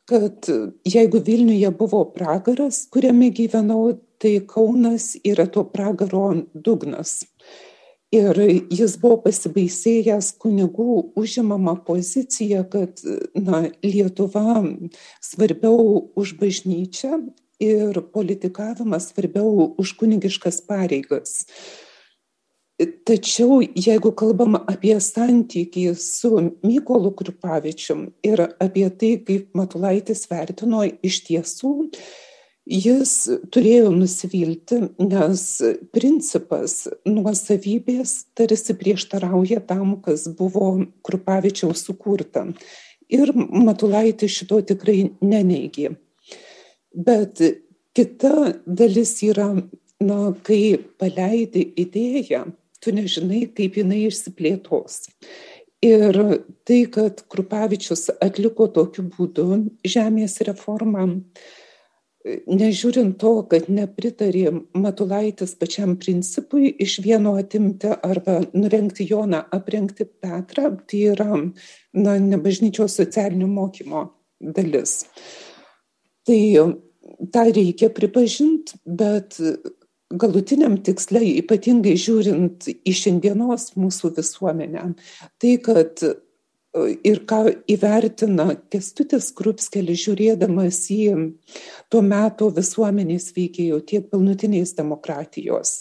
kad 0.06 0.46
jeigu 0.86 1.20
Vilniuje 1.26 1.70
buvo 1.70 2.04
pragaras, 2.14 2.84
kuriame 2.90 3.30
gyvenau, 3.34 3.96
tai 4.22 4.38
Kaunas 4.46 5.16
yra 5.26 5.46
to 5.50 5.64
pragaro 5.68 6.30
dugnas. 6.54 7.24
Ir 8.14 8.38
jis 8.70 8.94
buvo 9.02 9.18
pasibaisėjęs 9.24 10.30
kunigų 10.40 11.00
užimama 11.18 11.74
pozicija, 11.88 12.62
kad 12.70 13.02
na, 13.34 13.66
Lietuva 13.82 14.62
svarbiau 15.20 16.06
už 16.14 16.36
bažnyčią 16.38 17.18
ir 17.60 17.98
politikavimas 18.14 19.10
svarbiau 19.10 19.74
už 19.76 19.96
kunigiškas 19.98 20.62
pareigas. 20.68 21.42
Tačiau 22.76 23.62
jeigu 23.72 24.10
kalbam 24.12 24.58
apie 24.58 24.98
santykį 25.00 25.84
su 25.96 26.28
Mykolu 26.60 27.14
Krupavičium 27.16 28.02
ir 28.20 28.42
apie 28.60 28.84
tai, 29.00 29.12
kaip 29.24 29.54
Matulaitis 29.56 30.26
vertino 30.28 30.82
iš 30.84 31.22
tiesų, 31.24 31.70
jis 32.68 33.12
turėjo 33.54 33.94
nusivilti, 33.94 34.82
nes 35.00 35.44
principas 35.96 36.74
nuosavybės 37.08 38.12
tarsi 38.36 38.76
prieštarauja 38.76 39.62
tam, 39.64 39.96
kas 40.04 40.26
buvo 40.36 40.74
Krupavičiaus 41.00 41.86
sukurta. 41.88 42.44
Ir 43.08 43.32
Matulaitis 43.32 44.36
šito 44.36 44.60
tikrai 44.68 45.14
neneigė. 45.24 45.94
Bet 46.92 47.40
kita 47.96 48.52
dalis 48.68 49.16
yra, 49.24 49.48
na, 50.04 50.20
kai 50.44 50.76
paleidi 51.00 51.64
idėją, 51.80 52.44
tu 52.86 52.94
nežinai, 52.94 53.44
kaip 53.50 53.76
jinai 53.82 54.06
išsiplėtos. 54.06 55.02
Ir 55.84 56.16
tai, 56.66 56.80
kad 56.92 57.20
Krupavičius 57.30 58.08
atliko 58.24 58.70
tokiu 58.72 59.04
būdu 59.12 59.46
žemės 59.86 60.38
reformą, 60.48 61.04
nežiūrint 62.26 63.18
to, 63.20 63.32
kad 63.50 63.68
nepritarė 63.70 64.50
Matulaitis 64.74 65.54
pačiam 65.60 65.94
principui 66.00 66.72
iš 66.82 66.98
vieno 67.04 67.36
atimti 67.38 67.92
arba 67.94 68.40
nurengti 68.54 69.06
Joną, 69.06 69.44
aprengti 69.54 70.08
Petrą, 70.08 70.72
tai 70.88 71.02
yra 71.12 71.28
na, 71.36 72.16
nebažnyčios 72.18 72.96
socialinio 72.98 73.48
mokymo 73.50 74.08
dalis. 74.40 75.04
Tai 76.26 76.40
tą 77.32 77.46
reikia 77.52 77.92
pripažinti, 77.94 78.80
bet 78.84 79.38
galutiniam 80.14 80.76
tiksle, 80.86 81.22
ypatingai 81.42 81.96
žiūrint 81.98 82.68
į 82.70 82.94
šiandienos 82.94 83.72
mūsų 83.78 84.12
visuomenę, 84.18 84.84
tai 85.42 85.56
kad 85.64 86.02
e, 86.06 86.12
ir 87.10 87.22
ką 87.26 87.40
įvertina 87.72 88.52
Kestutis 88.70 89.32
Krupskelis 89.36 90.04
žiūrėdamas 90.04 90.82
į 90.94 91.02
tuo 91.90 92.04
metu 92.06 92.52
visuomenės 92.54 93.32
veikėjų 93.36 93.80
tiek 93.90 94.10
pilnutinės 94.12 94.76
demokratijos 94.78 95.80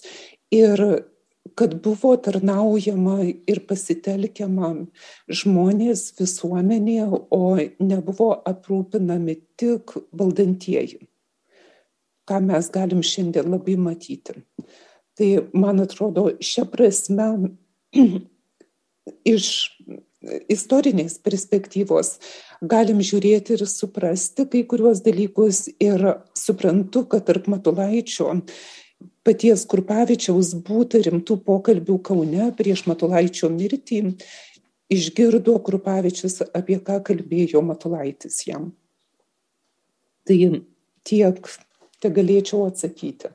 ir 0.54 0.82
kad 1.56 1.76
buvo 1.86 2.16
tarnaujama 2.18 3.20
ir 3.24 3.60
pasitelkiama 3.70 4.72
žmonės 5.30 6.08
visuomenėje, 6.18 7.06
o 7.14 7.44
nebuvo 7.80 8.32
aprūpinami 8.50 9.38
tik 9.60 9.94
valdantieji 10.10 11.06
ką 12.30 12.42
mes 12.46 12.70
galim 12.74 13.04
šiandien 13.06 13.50
labai 13.52 13.78
matyti. 13.80 14.42
Tai 15.16 15.30
man 15.56 15.80
atrodo, 15.84 16.28
šia 16.44 16.66
prasme 16.68 17.30
iš 19.36 19.50
istorinės 20.52 21.20
perspektyvos 21.24 22.16
galim 22.66 23.02
žiūrėti 23.06 23.56
ir 23.56 23.66
suprasti 23.70 24.48
kai 24.50 24.64
kuriuos 24.68 25.04
dalykus 25.06 25.68
ir 25.80 26.02
suprantu, 26.38 27.06
kad 27.12 27.28
tarp 27.28 27.48
Matulaičio 27.52 28.32
paties 29.26 29.66
Kurpavičiaus 29.70 30.54
būtų 30.66 31.04
rimtų 31.08 31.40
pokalbių 31.46 32.00
Kaune 32.06 32.50
prieš 32.58 32.86
Matulaičio 32.90 33.50
mirtį, 33.54 34.02
išgirdo 34.94 35.58
Kurpavičius, 35.66 36.42
apie 36.56 36.80
ką 36.82 37.00
kalbėjo 37.06 37.62
Matulaitis 37.66 38.44
jam. 38.48 38.72
Tai 40.26 40.40
tiek 41.06 41.50
te 42.06 42.14
galėčiau 42.14 42.68
atsakyti. 42.70 43.34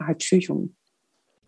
Ačiū 0.00 0.40
Jums. 0.40 0.72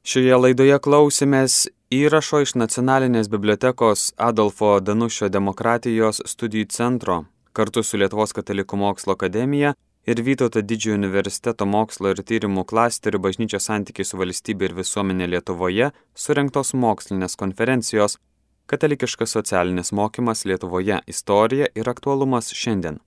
Šioje 0.08 0.36
laidoje 0.40 0.78
klausimės 0.84 1.66
įrašo 1.92 2.42
iš 2.44 2.54
Nacionalinės 2.60 3.28
bibliotekos 3.32 4.12
Adolfo 4.16 4.78
Danušio 4.80 5.28
demokratijos 5.32 6.22
studijų 6.28 6.68
centro 6.72 7.18
kartu 7.56 7.82
su 7.82 7.98
Lietuvos 7.98 8.32
katalikų 8.36 8.78
mokslo 8.78 9.16
akademija 9.16 9.74
ir 10.08 10.22
Vytauto 10.24 10.62
didžiojo 10.62 10.96
universiteto 11.00 11.66
mokslo 11.66 12.12
ir 12.14 12.22
tyrimų 12.30 12.64
klasterių 12.70 13.20
bažnyčios 13.26 13.66
santykiai 13.68 14.06
su 14.06 14.20
valstybė 14.20 14.70
ir 14.70 14.76
visuomenė 14.78 15.28
Lietuvoje 15.34 15.90
surinktos 16.14 16.72
mokslinės 16.86 17.36
konferencijos 17.40 18.16
Katalikiškas 18.68 19.32
socialinis 19.32 19.92
mokymas 19.96 20.44
Lietuvoje- 20.44 21.00
istorija 21.14 21.66
ir 21.74 21.88
aktualumas 21.88 22.52
šiandien. 22.52 23.00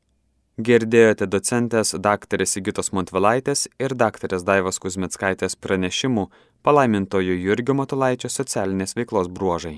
Girdėjote 0.60 1.30
docentės 1.32 1.93
daktarės 1.95 2.58
Sigitos 2.58 2.91
Montvilaitės 2.91 3.70
ir 3.80 3.95
daktarės 3.95 4.43
Daivos 4.43 4.82
Kuzmetskaitės 4.84 5.56
pranešimų 5.56 6.26
palaimintojo 6.62 7.38
Jurgio 7.39 7.78
Matulaičio 7.80 8.30
socialinės 8.30 8.97
veiklos 8.99 9.32
bruožai. 9.32 9.78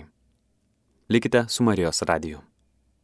Likite 1.09 1.45
su 1.47 1.63
Marijos 1.63 2.01
radiju. 2.09 2.41